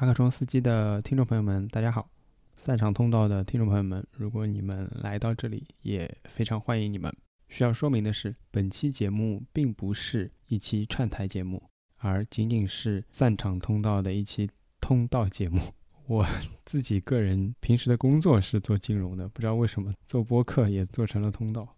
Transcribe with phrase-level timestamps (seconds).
[0.00, 2.08] 塔克冲司机的听众朋友们，大家好！
[2.56, 7.14] 散场通道的听众朋友们，如果你们来到这里，也非常欢迎你们。
[7.50, 11.62] 需要说明的是，本期节目并不是一期串台节目，
[11.98, 14.48] 而仅仅是散场通道的一期
[14.80, 15.60] 通道节目。
[16.06, 16.26] 我
[16.64, 21.76] 自己个人平时的工作是做金融的，不知道为什么做播客也做成了通道。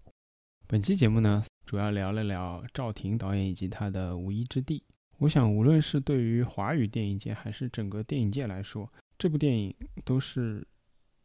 [0.69, 4.85] 本期节目呢，主要聊了聊赵婷导演以及他的《无依之地》。
[5.23, 9.73] 我想，无论是对于华语电影界还是整个电影界来说，这部电影
[10.05, 10.67] 都是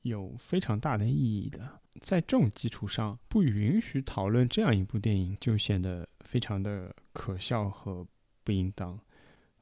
[0.04, 1.68] 有非常大的意义的。
[2.02, 8.06] 在这种基础上，不允许讨论这样一部电影，就显得非常的可笑和
[8.44, 9.00] 不应当。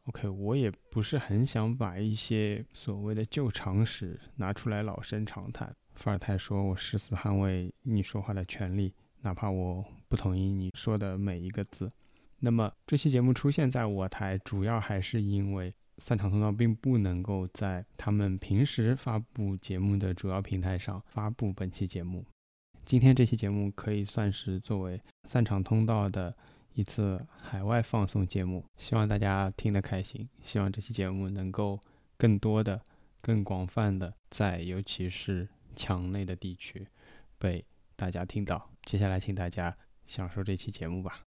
[0.07, 5.73] OK，我也不是很想把一些所谓的旧常识拿出来老生常谈。
[5.93, 11.89] 伏尔泰说：“我誓死捍卫你说话的权利，哪怕我不同意你说的每一个字。”
[12.39, 22.25] 那么这期节目出现在我台，主要还是因为散场通道并不能够在他们平时发布节目的主要平台上发布本期节目。
[22.83, 26.35] 今天这期节目可以算是作为散场通道的
[26.73, 30.29] 一次海外放送节目，希望大家听得开心。
[30.43, 31.79] 希望这期节目能够
[32.17, 32.79] 更多的、
[33.21, 36.85] 更广泛的在尤其是墙内的地区
[37.39, 37.65] 被
[37.95, 38.69] 大家听到。
[38.83, 41.24] 接下来，请大家享受这期节目吧。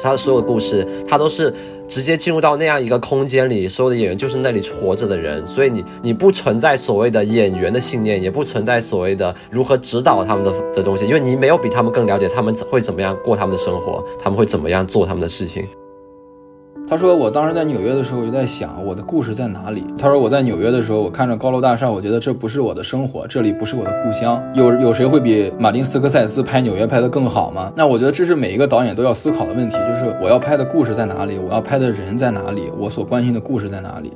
[0.00, 1.52] 他的所有故事，他都是
[1.88, 15.66] 直接进入到那样一个空间里，所有的演员就是那里活着的人，所以你你不存在所谓的演员的信念，也不存在所谓的如何指导他们的的东西，因为你没有比他们更了解他们会怎么样过他们的生活，他们会怎么样做他们的事情。
[16.90, 24.42] 他说：“我当时在纽约的时候，我就在想我的故事在哪里。”他说：“我在纽约的时候，我看着高楼大厦，我觉得这不是我的生活，这里不是我的故乡。
[24.54, 27.70] 有有谁会比马丁斯科塞斯拍纽约拍得更好吗？
[27.76, 34.14] 那我觉得这是每一个导演都要思考的问题，就是我要拍的故事在哪里，我要拍的人在哪里，我所关心的故事在哪里。”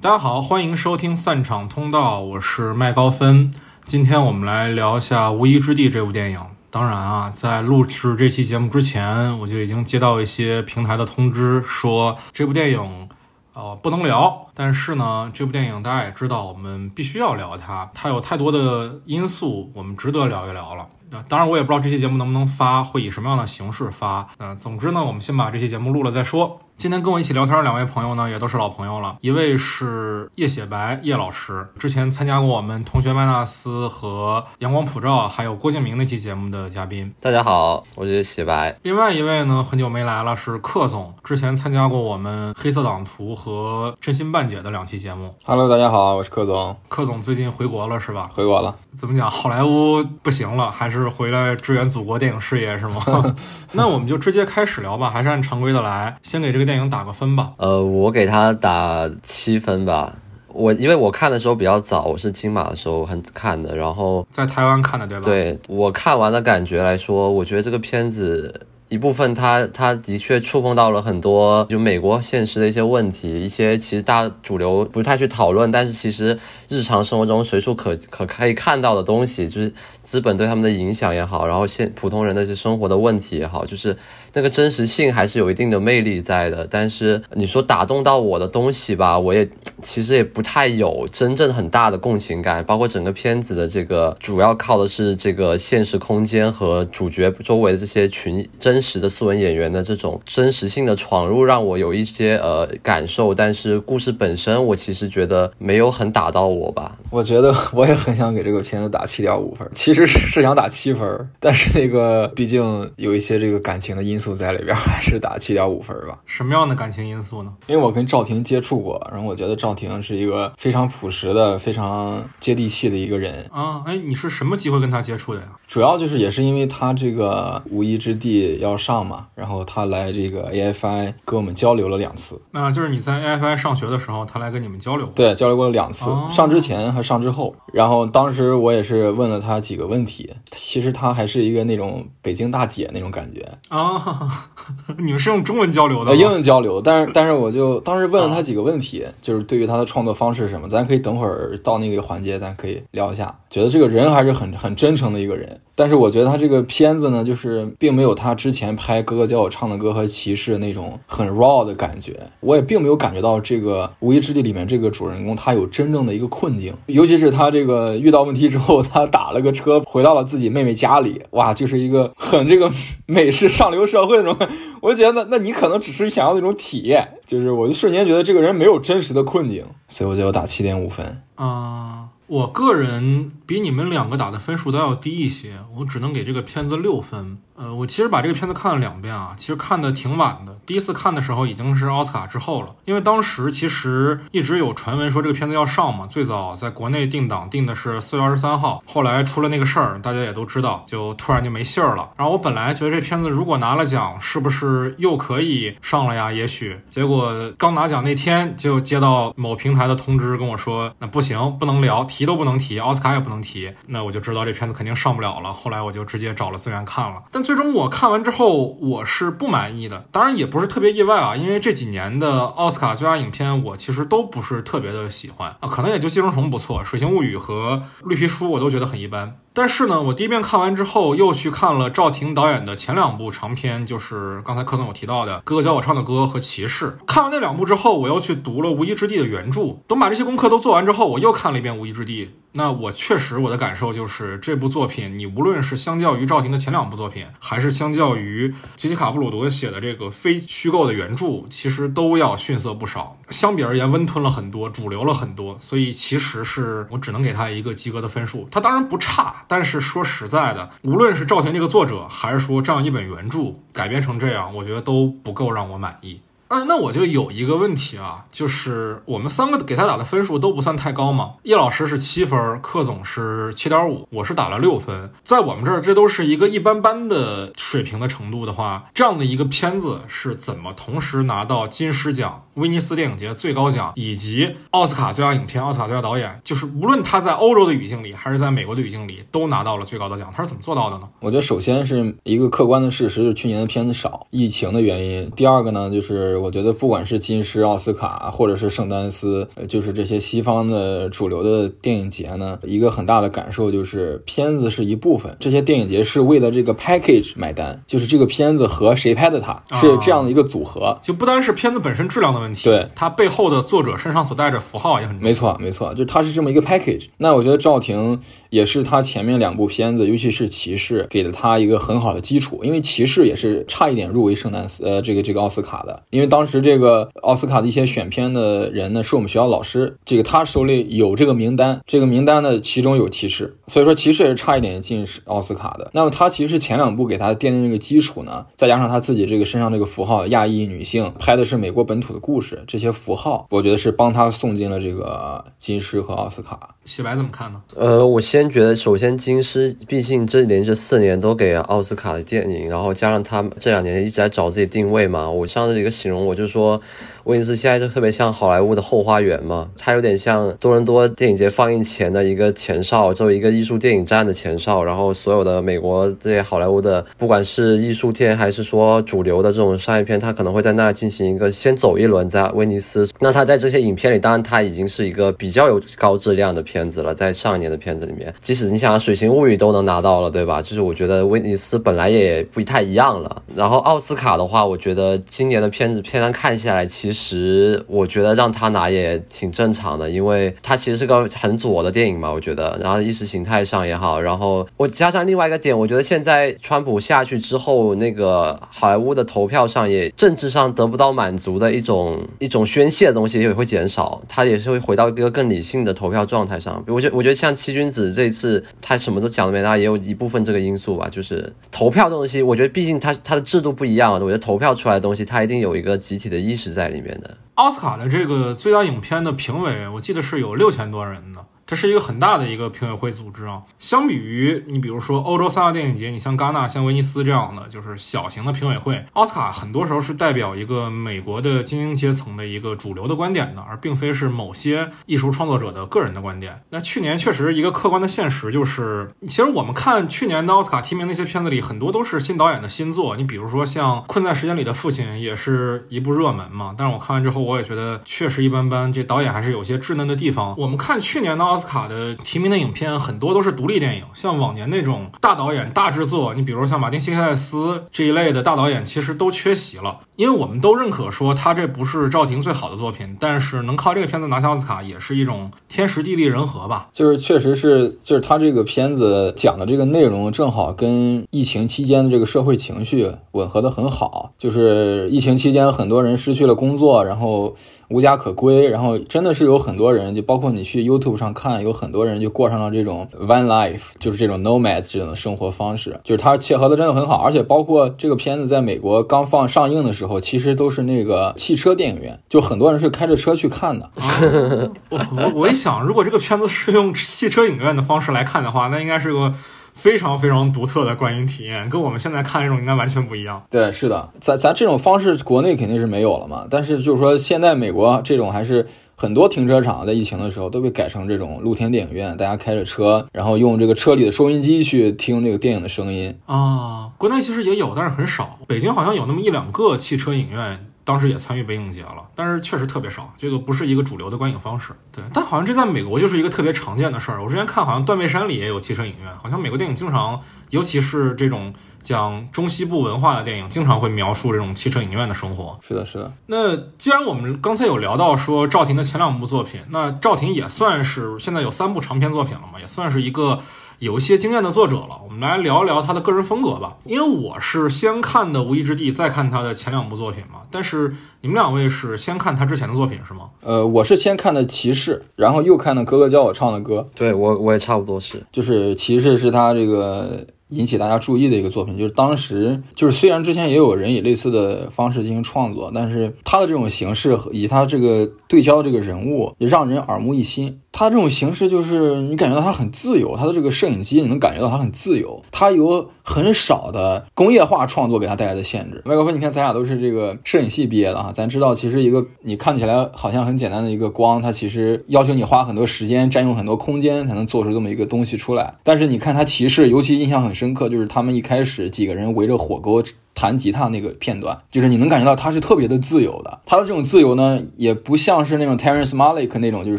[0.00, 3.50] 大家好，欢迎收听散场通道，我是麦高芬。
[3.82, 6.38] 今天我们来聊一下《无依之地》这部电影。
[6.76, 13.08] 当然啊，在录制这期节目之前，我就已经接到一些平台的通知，说这部电影，
[13.54, 14.48] 呃，不能聊。
[14.52, 20.86] 但是呢，这部电影大家也知道，我们必须要聊它，它有太多的因素，我们值得聊一聊了。
[21.08, 24.28] 那当然，我也不知道这期节目能不能发，会以什么样的形式发。
[24.36, 26.60] 那，总之呢，我们先把这期节目录了再说。
[26.76, 29.16] 今天跟我一起聊天的两位朋友呢，也都是老朋友了。
[29.22, 37.10] 一位是叶雪白叶老师，之前参加过我们同学麦纳斯和阳光普照还有郭敬明那期节目的嘉宾。
[37.18, 38.76] 大家好，我是雪白。
[38.82, 45.34] 另外一位呢，很久没来了，是克总，之前参加过我们黑色党徒和真心半解的两期节目。
[45.46, 46.76] Hello，大家好，我是克总。
[46.88, 48.28] 克总最近回国了是吧？
[48.30, 48.76] 回国了。
[48.98, 49.30] 怎么讲？
[49.30, 53.34] 好莱坞不行了，还是回来支援祖国电影事业是吗？
[53.72, 57.52] 那我们就直接开始聊吧，还是按常规的来，先给这个电影打个分吧。
[57.58, 60.14] 呃，我给他打七分吧。
[60.48, 65.24] 我因为我看的时候比较早，我是金马的时候很看的，然后在台湾看的对吧？
[65.24, 68.66] 对我看完的感觉来说，我觉得这个片子。
[68.88, 76.38] 一部分，它它的确触碰到了很多就美国现实的一些问题，一些其实大主流不太去讨论，但是其实
[76.68, 83.96] 日常生活中随处可可可以看到的东西，就是资本对他们的影响也好，然后现普通人的一些生活的问题也好，就是
[84.36, 86.64] 那个真实性还是有一定的魅力在的。
[86.70, 89.48] 但是你说打动到我的东西吧，我也
[89.82, 98.76] 其实也不太有真正很大的共情感，包括整个片子的这个主要靠的是这个现实空间和主角周围的这些群真。
[98.86, 106.96] 实的斯文演员的这种真实性的闯入，让我有一些呃感受，但是故事本身，我其实觉得没有很打到我吧。
[107.10, 116.18] 我觉得我也很想给这个片子打七点五分，其实是是想打七分，但是那个毕竟有一些这个感情的因素在里边， 还是打七点五分吧。
[116.26, 117.52] 什么样的感情因素呢？
[117.66, 123.82] 因为我跟赵婷接触过，然后我觉得赵婷是一个非常朴实的、非常接地气的一个人啊。
[123.86, 125.46] 哎，你是什么机会跟他接触的呀？
[125.66, 128.56] 主要就是也是因为他这个无一之地。
[128.60, 132.40] 要上嘛，然后他来这个 AFI 跟我们交流了两次。
[132.52, 135.06] 那就是你在 AFI 上学的时候，他来跟你们交流。
[135.14, 137.54] 对，交流过两次，上之前和上之后。
[137.72, 144.05] 然后当时我也是问了他几个问题，其实他还是一个那种北京大姐那种感觉啊。
[144.98, 146.14] 你们是用中文交流的？
[146.16, 153.34] 英文交流，但是但是我就当时问了他几个问题，就是对于他的创作方式什么，咱可以等会儿到那个环节，咱可以聊一下。
[153.50, 155.60] 觉得这个人还是很很真诚的一个人。
[155.76, 162.18] 但是我觉得他这个片子呢，就是并没有他之前拍《哥哥教我唱的歌》和《骑士》那种很 raw 的感觉。
[162.40, 172.72] 我也并没有感觉到这个《无依之地》里面这个主人公他有真正的一个困境，尤其是他这个遇到问题之后，他打了个车回到了自己妹妹家里，哇，就是一个很这个
[173.04, 174.36] 美式上流社会那种。
[174.80, 182.08] 我就觉得，那你可能只是想要那种体验，就是我就瞬间觉得这个人没有真实的困境，所以我就打七点五分啊。
[182.28, 187.38] 我个人比你们两个打的分数都要低一些，我只能给这个片子六分。
[187.54, 190.54] 呃，我其实把这个片子看了两遍啊，其实看的挺晚的。
[190.66, 202.10] 第一次看的时候已经是奥斯卡之后了，因为当时其实一直有传闻说这个片子要上嘛，最早在国内定档定的是四月二十三号，后来出了那个事儿，大家也都知道，就突然就没信儿了。
[202.18, 206.30] 然后我本来觉得这片子如果拿了奖，是不是又可以上了呀？
[206.30, 215.50] 也许，结果刚拿奖那天就接到某平台的通知，跟我说那不行，不能聊，提都不能提，奥斯卡也不能提，那我就知道这片子肯定上不了了。
[215.50, 217.46] 后来我就直接找了资源看了，但。
[217.46, 220.04] 最终我看完之后，我是不满意的。
[220.10, 225.68] 当然也不是特别意外啊，因为这几年的奥斯卡最佳影片，我其实都不是特别的喜欢啊。
[225.68, 229.38] 可能也就《寄生虫》不错，《水形物语》和《绿皮书》我都觉得很一般。
[229.52, 236.98] 但是呢，我第一遍看完之后，又去看了赵婷导演的前两部长片，就是刚才柯总有提到的《哥哥教我唱的歌》和《骑士》。
[237.06, 239.78] 看完那两部之后，我又去读了《无依之地》的原著。
[239.86, 242.26] 等把这些功课都做完之后，我又看了一遍《无依之地》。
[242.56, 253.18] 那我确实，我的感受就是这部作品，你无论是相较于赵婷的前两部作品，还是相较于杰西卡·布鲁德写的这个非虚构的原著，其实都要逊色不少。
[253.28, 255.58] 相比而言，温吞了很多，主流了很多。
[255.58, 258.48] 所以，其实是我只能给他一个及格的分数。
[258.50, 266.20] 他当然不差，但是说实在的，无论是赵婷这个作者，还是说这样一本原著改编成这样，我觉得都不够让我满意。
[266.48, 271.34] 嗯，那我就有一个问题啊，就是我们三个给他打的分数都不算太高嘛。
[271.42, 275.10] 叶老师是七分，克总是七点五，我是打了六分。
[275.24, 286.40] 在我们这儿，这都是一个一般般的水平的程度的话，这样的一个片子是怎么同时拿到金狮奖、威尼斯电影节最高奖以及奥斯卡最佳影片、奥斯卡最佳导演？
[286.44, 291.08] 就是无论他在欧洲的语境里，还是在美国的语境里，都拿到了最高的奖，他是怎么做到的呢？
[291.20, 295.30] 我觉得首先是一个客观的事实，就是去年的片子少，疫情的原因。
[295.36, 296.36] 第二个呢，就是。
[296.46, 317.06] 我觉得不管是金狮、奥斯卡，或者是圣丹斯，就是这些西方的主流的电影节呢，一个很大的感受就是片子是一部分，这些电影节是为了这个 package 买单，就是这个片子和谁拍的，它是这样的一个组合，就不单是片子本身质量的问题，对它背后的作者身上所带着符号也很重要没错，没错，就它是这么一个 package。
[317.16, 326.26] 那我觉得赵婷也是他前面两部片子，尤其是骑士，给了他一个很好的基础，因为骑士也是差一点入围圣诞，呃，这个这个奥斯卡的，因为。
[326.26, 335.88] 当时这个奥斯卡的一些选片的人呢，是我们学校老师，这个他手里有这个名单，这个名单呢其中有骑士，所以说骑士也是差一点进奥斯卡的。
[335.94, 346.74] 那么他其实前两部给他奠定这个基础呢，再加上他自己这个身上这个符号，亚裔女性拍的是美国本土的故事，这些符号，我觉得是帮他送进了这个金狮和奥斯卡。
[346.84, 347.60] 洗白怎么看呢？
[347.74, 356.80] 呃，我先觉得，首先金狮毕竟这连着四年都给奥斯卡的电影，然后加上他这两年一直在找自己定位嘛，我上次一个形容，我就说。
[357.26, 364.84] 威尼斯现在就特别像好莱坞的后花园嘛，它有点像多伦多电影节放映前的一个前哨，作为一个艺术电影站的前哨。
[364.84, 373.08] 然后所有的美国这些好莱坞的，不管是艺术片还是说主流的这种商业片，它可能会在那进行一个先走一轮，在威尼斯。
[373.18, 377.12] 那它在这些影片里，当然它已经是一个比较有高质量的片子了。
[377.12, 380.62] 在上一年的片子里面，即使你想《水形物语》都能拿到了，对吧？
[380.62, 383.42] 就是我觉得威尼斯本来也不太一样了。
[383.52, 387.15] 然后奥斯卡的话，我觉得今年的片子片单看下来，其实。
[387.16, 392.78] 实我觉得让他拿也挺正常的，因为他其实是个很左的电影嘛，我觉得。
[392.82, 406.84] 然后意识形态上也好，然后我加上另外一个点，我觉得现在川普下去之后，那个好莱坞的投票上也政治上得不到满足的一种一种宣泄的东西也会减少，他也是会回到一个更理性的投票状态上。
[406.86, 417.05] 我觉我觉得像七君子这次他什么都讲的没那也有一部分这个因素吧，就是投票这东西，我觉得毕竟他他的制度不一样，我觉得投票出来的东西，他一定有一个集体的意识在里面。
[417.14, 421.46] 的奥斯卡的这个最佳影片的评委，我记得是有六千多人的。
[421.66, 436.62] 这是一个很大的一个评委会组织啊，相比于你比如说欧洲三大电影节，你像戛纳、像威尼斯这样的就是小型的评委会，奥斯卡很多时候是代表一个美国的精英阶层的一个主流的观点的，而并非是某些艺术创作者的个人的观点。
[436.70, 443.16] 那去年确实一个客观的现实就是，其实我们看去年的奥斯卡提名那些片子里，很多都是新导演的新作。
[443.16, 450.54] 你比如说像《困在时间里的父亲》也是一部热门嘛，但是我看完之后我也觉得确实一般般，这导演还是有些稚嫩的地方。
[450.56, 451.58] 我们看去年的奥。
[451.58, 460.00] 斯卡的提名的影片很多都是独立电影，像往年那种大导演、大制作，你比如像马丁·西克塞斯这一类的大导演，其实都缺席了。
[460.16, 466.88] 因为我们都认可说他这不是赵婷最好的作品，但是能靠这个片子拿下奥斯卡，也是一种天时地利人和吧。
[466.92, 474.32] 就是确实是，就是他这个片子讲的这个内容正好跟疫情期间的这个社会情绪吻合的很好。
[474.36, 477.54] 就是疫情期间很多人失去了工作，然后
[477.88, 486.00] 无家可归，然后真的是有很多人，就包括你去 YouTube 上看，看有很多人就过上了这种 one life，就是这种 nomads 这种生活方式。
[486.02, 490.16] 就是它切合的真的很好，而且包括这个片子在美国刚放上映的时候。
[490.26, 493.90] 其实都是那个汽车电影院，就很多人是开着车去看的。
[494.88, 499.32] 我我我一想，如果这个片子是用汽车影院的方式来看的话，那应该是个
[499.76, 503.40] 非常非常独特的观影体验，跟我们现在看这种应该完全不一样。
[503.50, 506.46] 对，是的，咱咱这种方式国内肯定是没有了嘛。
[506.50, 508.66] 但是就是说，现在美国这种还是
[508.96, 516.90] 很多停车场在疫情的时候都被改成这种露天电影院，大家开着车，然后用这个车里的收音机去听这个电影的声音啊。
[516.96, 518.38] 国内其实也有，但是很少。
[518.48, 520.66] 北京好像有那么一两个汽车影院。
[520.86, 524.72] 当时也参与北影节了，但是确实特别少，这个不是一个主流的观影方式。
[524.92, 527.20] 对，但好像这在美国就是一个特别常见的事儿。
[527.20, 531.52] 我之前看好像断背山里也有汽车影院，好像美国电影经常，尤其是这种
[531.82, 535.58] 讲中西部文化的电影，经常会描述这种汽车影院的生活。
[535.60, 536.12] 是的，是的。
[536.26, 543.40] 那既然我们刚才有聊到说赵婷的前两部作品，那赵婷也算是现在有三部长篇作品了嘛，也算是一个。
[543.78, 546.76] 有一些经验的作者了，我们来聊一聊他的个人风格吧。
[546.84, 550.40] 因为我是先看的《无依之地》，再看他的前两部作品嘛。
[550.50, 553.30] 但是你们两位是先看他之前的作品是吗？
[553.42, 556.86] 呃，我是先看的《骑士》，然后又看的《哥哥教我唱的歌》。
[556.98, 560.26] 对我，我也差不多是，就是《骑士》是他这个。
[560.50, 570.60] 引起大家注意的一个作品，就是当时就是虽然之前也有人以类似的方式进行创作，但是他的这种形式和以他这个对焦这个人物也让人耳目一新。
[570.70, 578.80] 他这种形式就是你感觉到他很自由，他的这个摄影机你能感觉到他很自由，他有很少的工业化创作给他带来的限制。
[578.84, 588.54] 麦克风，你看咱俩都是这个摄影系毕业的哈，咱知道其实一个你看起来好像很简单的一个光，它其实要求你花很多时间，占用很多空间才能做出这么一个东西出来。
[588.62, 590.36] 但是你看他骑士，尤其印象很。
[590.36, 592.84] 深刻就是他们一开始几个人围着火锅。
[593.16, 596.40] 弹吉他那个片段，就是你能感觉到他是特别的自由的。
[596.44, 599.78] 他的这种自由呢，也不像是那种 Terrence Malik 那种，就是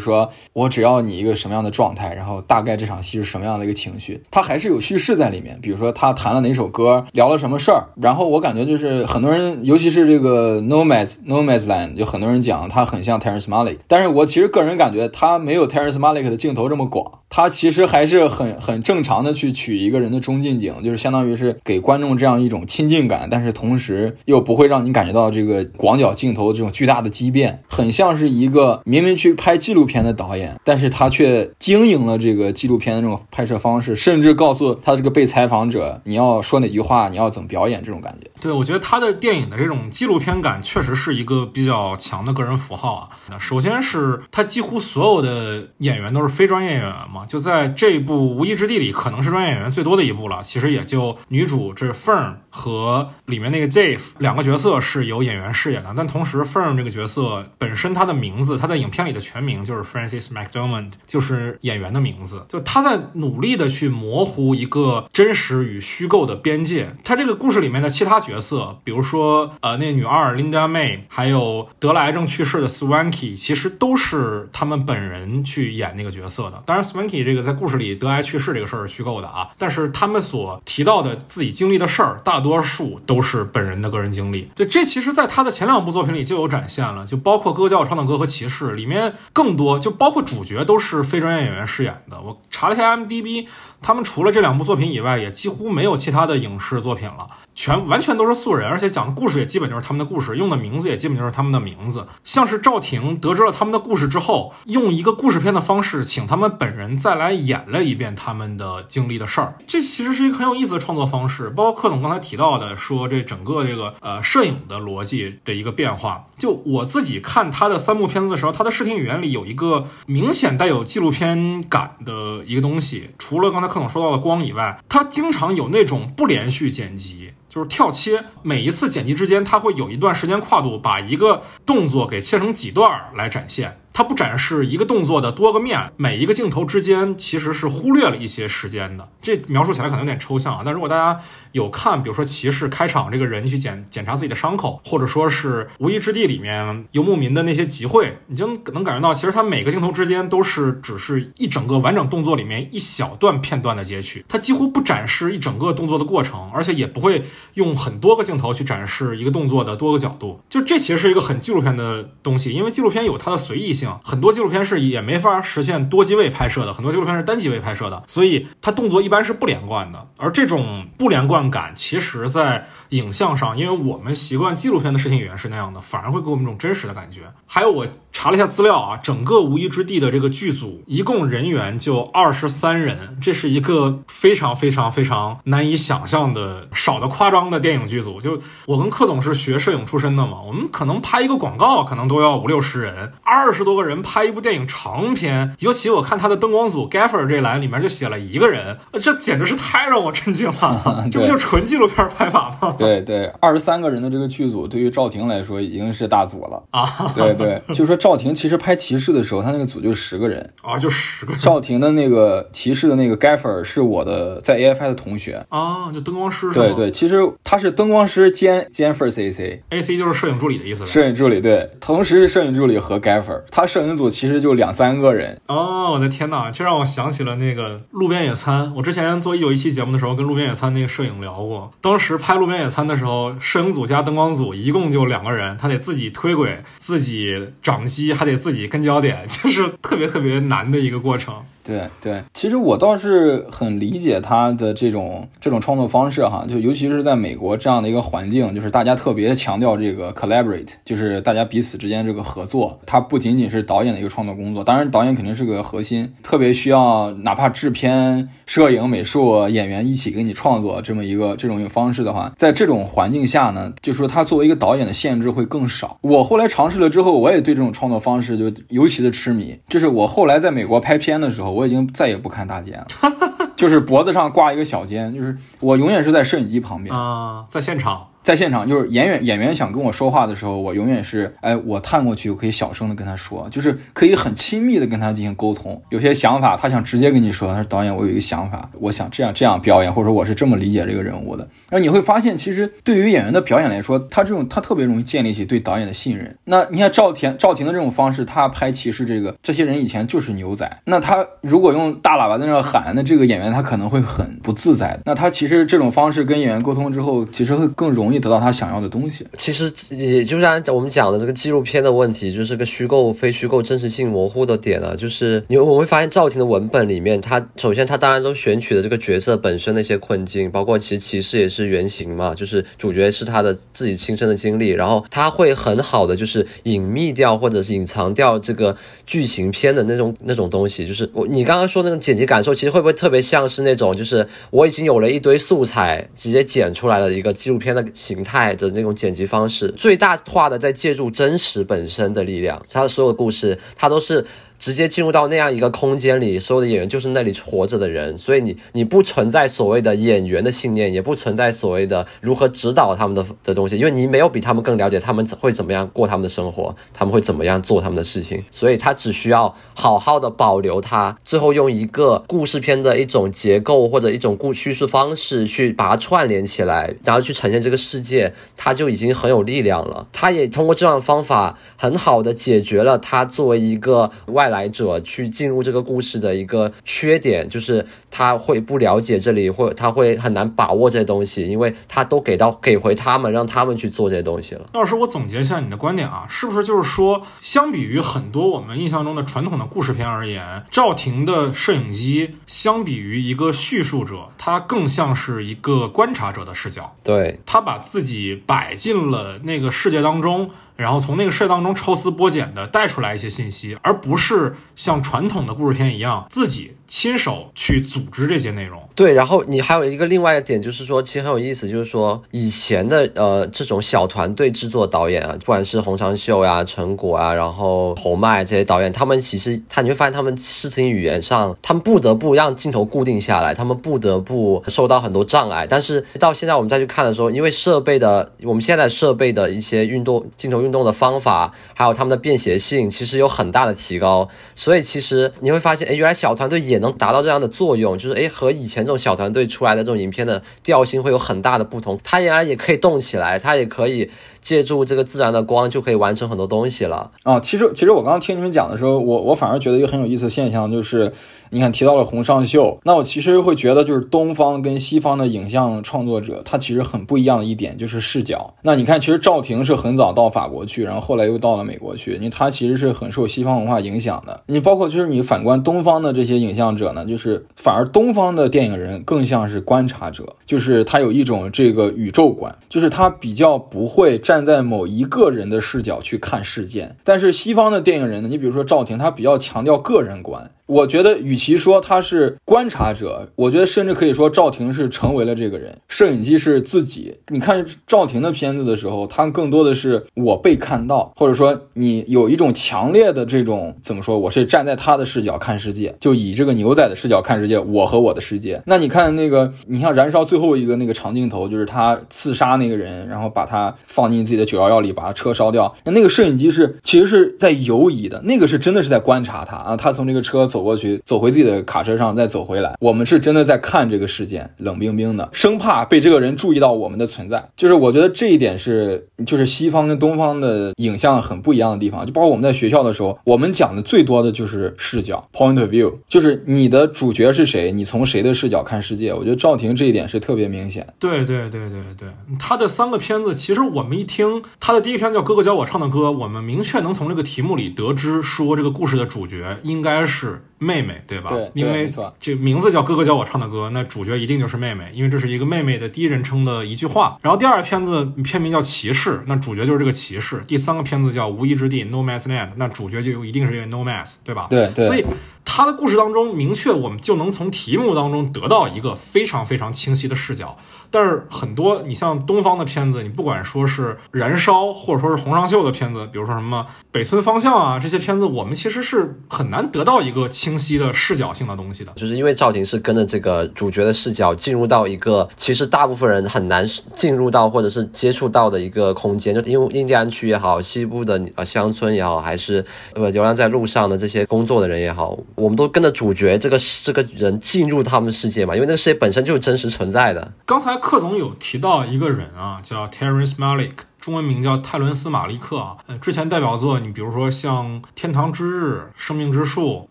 [0.00, 5.56] 说我只要你一个什么样的状态，然后大概这场戏是什么样的一个情绪，他还是有叙事在里面。
[5.62, 23.28] 比如说他弹了哪首歌，聊了什么事儿，然后我感觉就是很多人，尤其是这个 Nomads Nomadsland，就很多人讲他很像 Terrence Malik，但是我其实个人感觉他没有 Terrence Malik 的镜头这么广，他其实还是很很正常的去取一个人的中近景，就是相当于是给观众这样一种亲近感。
[23.30, 38.30] 但是同时又不会让你感觉到这个广角镜头这种巨大的畸变，很像是一个明明去拍纪录片的导演，但是他却经营了这个纪录片的这种拍摄方式，甚至告诉他这个被采访者你要说哪句话，你要怎么表演这种感觉。
[38.40, 43.08] 对，我觉得他的电影的这种纪录片感确实是一个比较强的个人符号啊。
[43.28, 50.42] 那首先是他几乎所有的演员都是非专业演员嘛，就在这部《无依之地》里，可能是专业演员最多的一部了。
[50.42, 62.44] 其实也就女主这 Fern 和里面那个 Jave 两个角色是由演员饰演的，但同时 Fern 这个角色本身他的名字，他在影片里的全名就是 Francis McDormand，就是演员的名字。
[62.48, 66.94] 就他在努力的去模糊一个真实与虚构的边界。
[67.04, 76.62] 他这个故事里面的其他角色，比如说呃那女二 Linda May，还有得了癌症去世的 Swanky，其实都是他们本人去演那个角色的。
[76.66, 84.50] 当然 Swanky 这个在故事里得癌去世这个事儿是虚构的啊，但是他们所提到的自己经历的事儿，大多数都是本人的个人经历。
[84.54, 92.20] 对，这其实在他的前两部作品里就有展现了，就包括《歌教唱的歌》和《骑士》里面更多，就包括主角都是非专业演员饰演的。
[92.20, 93.48] 我查了一下 M D B，
[93.80, 97.26] 他们除了这两部作品以外，也几乎没有其他的影视作品了。
[97.54, 102.06] 全完全都是素人，而且讲的故事也基本就是他们的故事，用的名字也基本就是他们的名字。
[102.22, 109.54] 像是赵婷得知了他们的故事之后，用一个故事片的方式，请他们本人再来演了一遍他们的经历的事儿。
[109.66, 111.50] 这其实是一个很有意思的创作方式。
[111.50, 116.26] 包括柯总刚才提到的，说这整个这个呃摄影的逻辑的一个变化。
[116.38, 123.10] 就我自己看他的三部片子的时候，他的视听语言里有一个明显带有纪录片感的一个东西。
[123.18, 127.32] 除了刚才柯总说到的光以外，他经常有那种不连续剪辑。
[127.48, 133.80] 就是跳切，每一次剪辑之间，他会有一段时间跨度，把一个动作给切成几段来展现。
[133.92, 139.08] 它不展示一个动作的多个面，每一个镜头之间其实是忽略了一些时间的。
[139.20, 141.20] 这描述起来可能有点抽象啊，但如果大家
[141.52, 160.40] 有看，比如说骑士开场这个人去检检查自己的伤口，或者说是《无依之地》里面游牧民的那些集会，你就能感觉到，其实它每个镜头之间都是只是一整个完整动作里面一小段片段的截取，它几乎不展示一整个动作的过程，而且也不会用很多个镜头去展示一个动作的多个角度。
[160.48, 170.06] 就这其实是一个很纪录片的东西，因为纪录片有它的随意性很多纪录片是也没法实现多机位拍摄的，很多纪录片是单机位拍摄的，所以它动作一般是不连贯的。
[170.16, 177.22] 而这种不连贯感，其实在影像上，因为我们习惯纪录片的视听语言是那样的，反而会给我们一种真实的感觉。
[177.46, 188.20] 还有我查了一下资料啊，整个《无依之地》的这个剧组一共人员就二十三人，这是一个非常非常非常难以想象的少的夸张的电影剧组。
[188.20, 202.74] 就我跟柯总是学摄影出身的嘛，我们可能拍一个广告可能都要五六十人，二十多个人拍一部电影长片，尤其我看他的灯光组 Gaffer 这栏里面就写了一个人，这简直是太让我震惊了，这不就纯纪录片拍法吗？
[202.78, 207.12] 对对，二十三个人的这个剧组，对于赵婷来说已经是大组了啊！
[207.14, 211.34] 对对，就说赵婷其实拍骑士的时候，他那个组就十个人啊，就十个。
[211.34, 216.50] 赵婷的那个骑士的那个 Gaffer 是我的在 AFI 的同学啊，就灯光师。
[216.52, 220.84] 对对，其实他是灯光师兼兼 First AC，AC 就是摄影助理的意思。
[220.86, 225.40] 摄影助理对，同时是摄影助理和 Gaffer，他摄影组其实就两三个人。
[225.46, 228.72] 哦，我的天哪，这让我想起了那个路边野餐。
[228.76, 241.44] 我之前做一九一七节目的时候，跟路边野餐那个摄影聊过，当时拍路边野餐的时候，摄影组加灯光组一共就两个人，他得自己推轨，自己掌机，还得自己跟焦点，就是特别特别难的一个过程。
[241.68, 252.80] 对对，其实我倒是很理解他的这种这种创作方式哈，就尤其是在美国这样的一个环境，就是大家特别强调这个 collaborate，就是大家彼此之间这个合作。
[252.86, 265.98] 它不仅仅是导演的一个创作工作，当然导演肯定是个核心，特别需要哪怕制片、摄影、美术、演员一起给你创作这么一个这种一个方式的话，在这种环境下呢，就说他作为一个导演的限制会更少。
[266.00, 269.58] 我后来尝试了之后，我也对这种创作方式就尤其的痴迷。
[269.68, 271.57] 就是我后来在美国拍片的时候。
[271.58, 272.86] 我已经再也不看大肩了，
[273.56, 278.06] 就是脖子上挂一个小肩，就是我永远是在摄影机旁边啊，在现场。
[278.28, 285.80] 在现场，就是演员演员想跟我说话的时候，我永远是哎，我探过去，我可以小声的跟他说，就是可以很亲密的跟他进行沟通。
[285.88, 291.48] 有些想法，他想直接跟你说，他说导演，我有一个想法，我想这样这样表演，或者我是这么理解这个人物的。
[291.70, 296.36] 然后你会发现，其实对于演员的表演来说，他这种他特别容易建立起对导演的信任。
[296.44, 305.00] 那你看赵田赵婷的这种方式，他拍骑士这个，这些人以前就是牛仔，那他如果用大喇叭在那喊，那这个演员他可能会很不自在。
[305.06, 308.17] 那他其实这种方式跟演员沟通之后，其实会更容易。
[308.18, 314.94] 得到他想要的东西，其实也就是按我们讲的这个纪录片的问题，就是个虚构、非虚构、真实性模糊的点啊。
[314.96, 328.76] 就是你我会发现赵婷的文本里面，他首先他当然都选取的这个角色本身的一些困境，包括其实骑士也是原型嘛，就是主角是他的自己亲身的经历，然后他会很好的就是隐秘掉或者是隐藏掉这个
[329.06, 330.86] 剧情片的那种那种东西。
[330.86, 337.84] 就是我你刚刚说那种剪辑感受，其实会不会特别像是那种就是我已经有了一堆素材直接剪出来的一个纪录片的。
[337.98, 344.24] 形态的那种剪辑方式，最大化的在借助真实本身的力量，它的所有故事，它都是。
[344.58, 370.08] 直接进入到那样一个空间里，所有的演员就是那里活着的人，所以你你不存在所谓的演员的信念，也不存在所谓的如何指导他们的的东西，因为你没有比他们更了解他们会怎么样过他们的生活，他们会怎么样做他们的事情，所以他只需要好好的保留它，最后用一个故事片的一种结构或者一种故叙述方式去把它串联起来，然后去呈现这个世界，他就已经很有力量了。
[370.12, 374.47] 他也通过这样的方法，很好的解决了他作为一个外。
[374.48, 384.68] 来者去进入这个故事的一个缺点，就是他会不了解这里，或他会很难把握这些东西，因为他都给到给回他们，让他们去做这些东西了。
[384.72, 396.96] 老师，我总结一下你的观点啊，是不是就是说，相比于很多我们印象中的传统的故事片而言，赵婷的摄影机相比于一个叙述者，他更像是一个观察者的视角。
[397.02, 400.50] 对他把自己摆进了那个世界当中。
[400.78, 408.82] 然后从那个事当中抽丝剥茧的带出来一些信息，而不是像传统的故事片一样自己亲手去组织这些内容。
[408.94, 425.66] 对，然后你还有一个另外一点，就是说，其实很有意思，就是说以前的呃这种小团队制作导演啊，不管是洪长秀呀、陈果啊，然后侯麦这些导演，他们其实他你会发现，他们视听语言上，他们不得不让镜头固定下来，他们不得不受到很多障碍。
[425.68, 434.28] 但是到现在我们再去看的时候，因为设备的，我们现在设备的一些运动镜头运动的方法，还有他们的便携性，其实有很大的提高。
[434.56, 441.98] 所以其实你会发现，哎，原来小团队也能达到这样的作用，就是哎和以前这种小团队出来的这种影片的调性会有很大的不同。
[442.02, 444.10] 它原来也可以动起来，它也可以
[444.48, 447.10] 借助这个自然的光就可以完成很多东西了。
[447.22, 451.12] 啊，其实其实我刚刚听你们讲的时候，我我反而觉得一个很有意思的现象就是，
[451.50, 458.54] 你看提到了洪尚秀，那我其实会觉得就是东方跟西方的影像创作者，他其实很不一样的一点就是视角。
[458.62, 464.40] 那你看，其实赵婷是很早到法国去，然后后来又到了美国去，因为他其实是很受西方文化影响的。
[464.46, 476.96] 你包括就是你反观东方的这些影像者呢，就是反而东方的电影人更像是观察者，就是他有一种这个宇宙观，就是他比较不会站站在某一个人的视角去看事件。
[477.02, 480.52] 但是西方的电影人呢，你比如说赵婷，他比较强调个人观。
[480.68, 485.74] 我觉得，与其说他是观察者，我觉得甚至可以说赵婷是成为了这个人。
[485.88, 487.14] 摄影机是自己。
[487.28, 494.18] 你看赵婷的片子的时候，他更多的是我被看到，或者说你有一种强烈的这种怎么说？
[494.18, 498.62] 我是站在他的视角看世界，就以这个牛仔的视角看世界，我和我的世界。
[498.66, 505.74] 那你看那个，你像《燃烧》最后一个那个长镜头，就是他刺杀那个人，然后把他放进自己的九幺幺里，把他车烧掉。
[505.84, 510.57] 那那个摄影机是其实是在游移的，那个是真的是在观察他啊，他从这个车走。
[510.58, 512.74] 走过去，走回自己的卡车上，再走回来。
[512.80, 517.48] 我们是真的在看这个事件，冷冰冰的，生怕被这个人注意到我们的存在。
[517.56, 522.04] 就是我觉得这一点是，就是西方跟东方的影像很不一样的地方。
[522.04, 529.14] 就包括我们在学校的时候，我们讲的最多的就是视角 （point of view），就是你的主角是谁，你从谁的视角看世界。
[529.14, 530.84] 我觉得赵婷这一点是特别明显。
[530.98, 540.42] 对对对对对，他的三个片子，其实我们一听他的第一篇叫《哥哥教我唱的歌》，我们明确能从这个题目里得知，说这个故事的主角应该是。
[540.58, 541.28] 妹妹，对吧？
[541.28, 547.18] 对，因为这名字叫哥哥教我唱的歌，那主角一定就是妹妹，因为这是一个妹妹的第一人称的一句话。
[547.22, 550.42] 然后第二个片子片名叫骑士，那主角就是这个骑士。
[550.46, 554.46] 第三个片子叫无依之地 （No Man's Land），那主角就一定是一个 No Man's，对吧？
[554.50, 554.86] 对对。
[554.86, 555.04] 所以
[555.50, 560.54] 他的故事当中明确，我们就能从题目当中得到一个非常非常清晰的视角。
[560.90, 571.92] 但是很多你像东方的片子，你不管说是燃烧，或者说是洪尚秀的片子，比如说什么北村方向啊这些片子，我们其实是很难得到一个清晰的视角性的东西的。
[571.96, 590.32] 就是因为赵婷是跟着这个主角的视角进入到一个其实大部分人很难进入到或者是接触到的一个空间，就因为印第安区也好，西部的呃乡村也好，还是呃流浪在路上的这些工作的人也好，我们都跟着主角这个这个人进入他们的世界嘛，因为那个世界本身就是真实存在的。
[590.44, 590.76] 刚才。
[590.88, 595.76] 克总有提到一个人啊，叫 Terrence Malick，中文名叫泰伦斯·马利克啊。
[595.86, 599.62] 呃，之前代表作你比如说像《天堂之日》《生命之树》《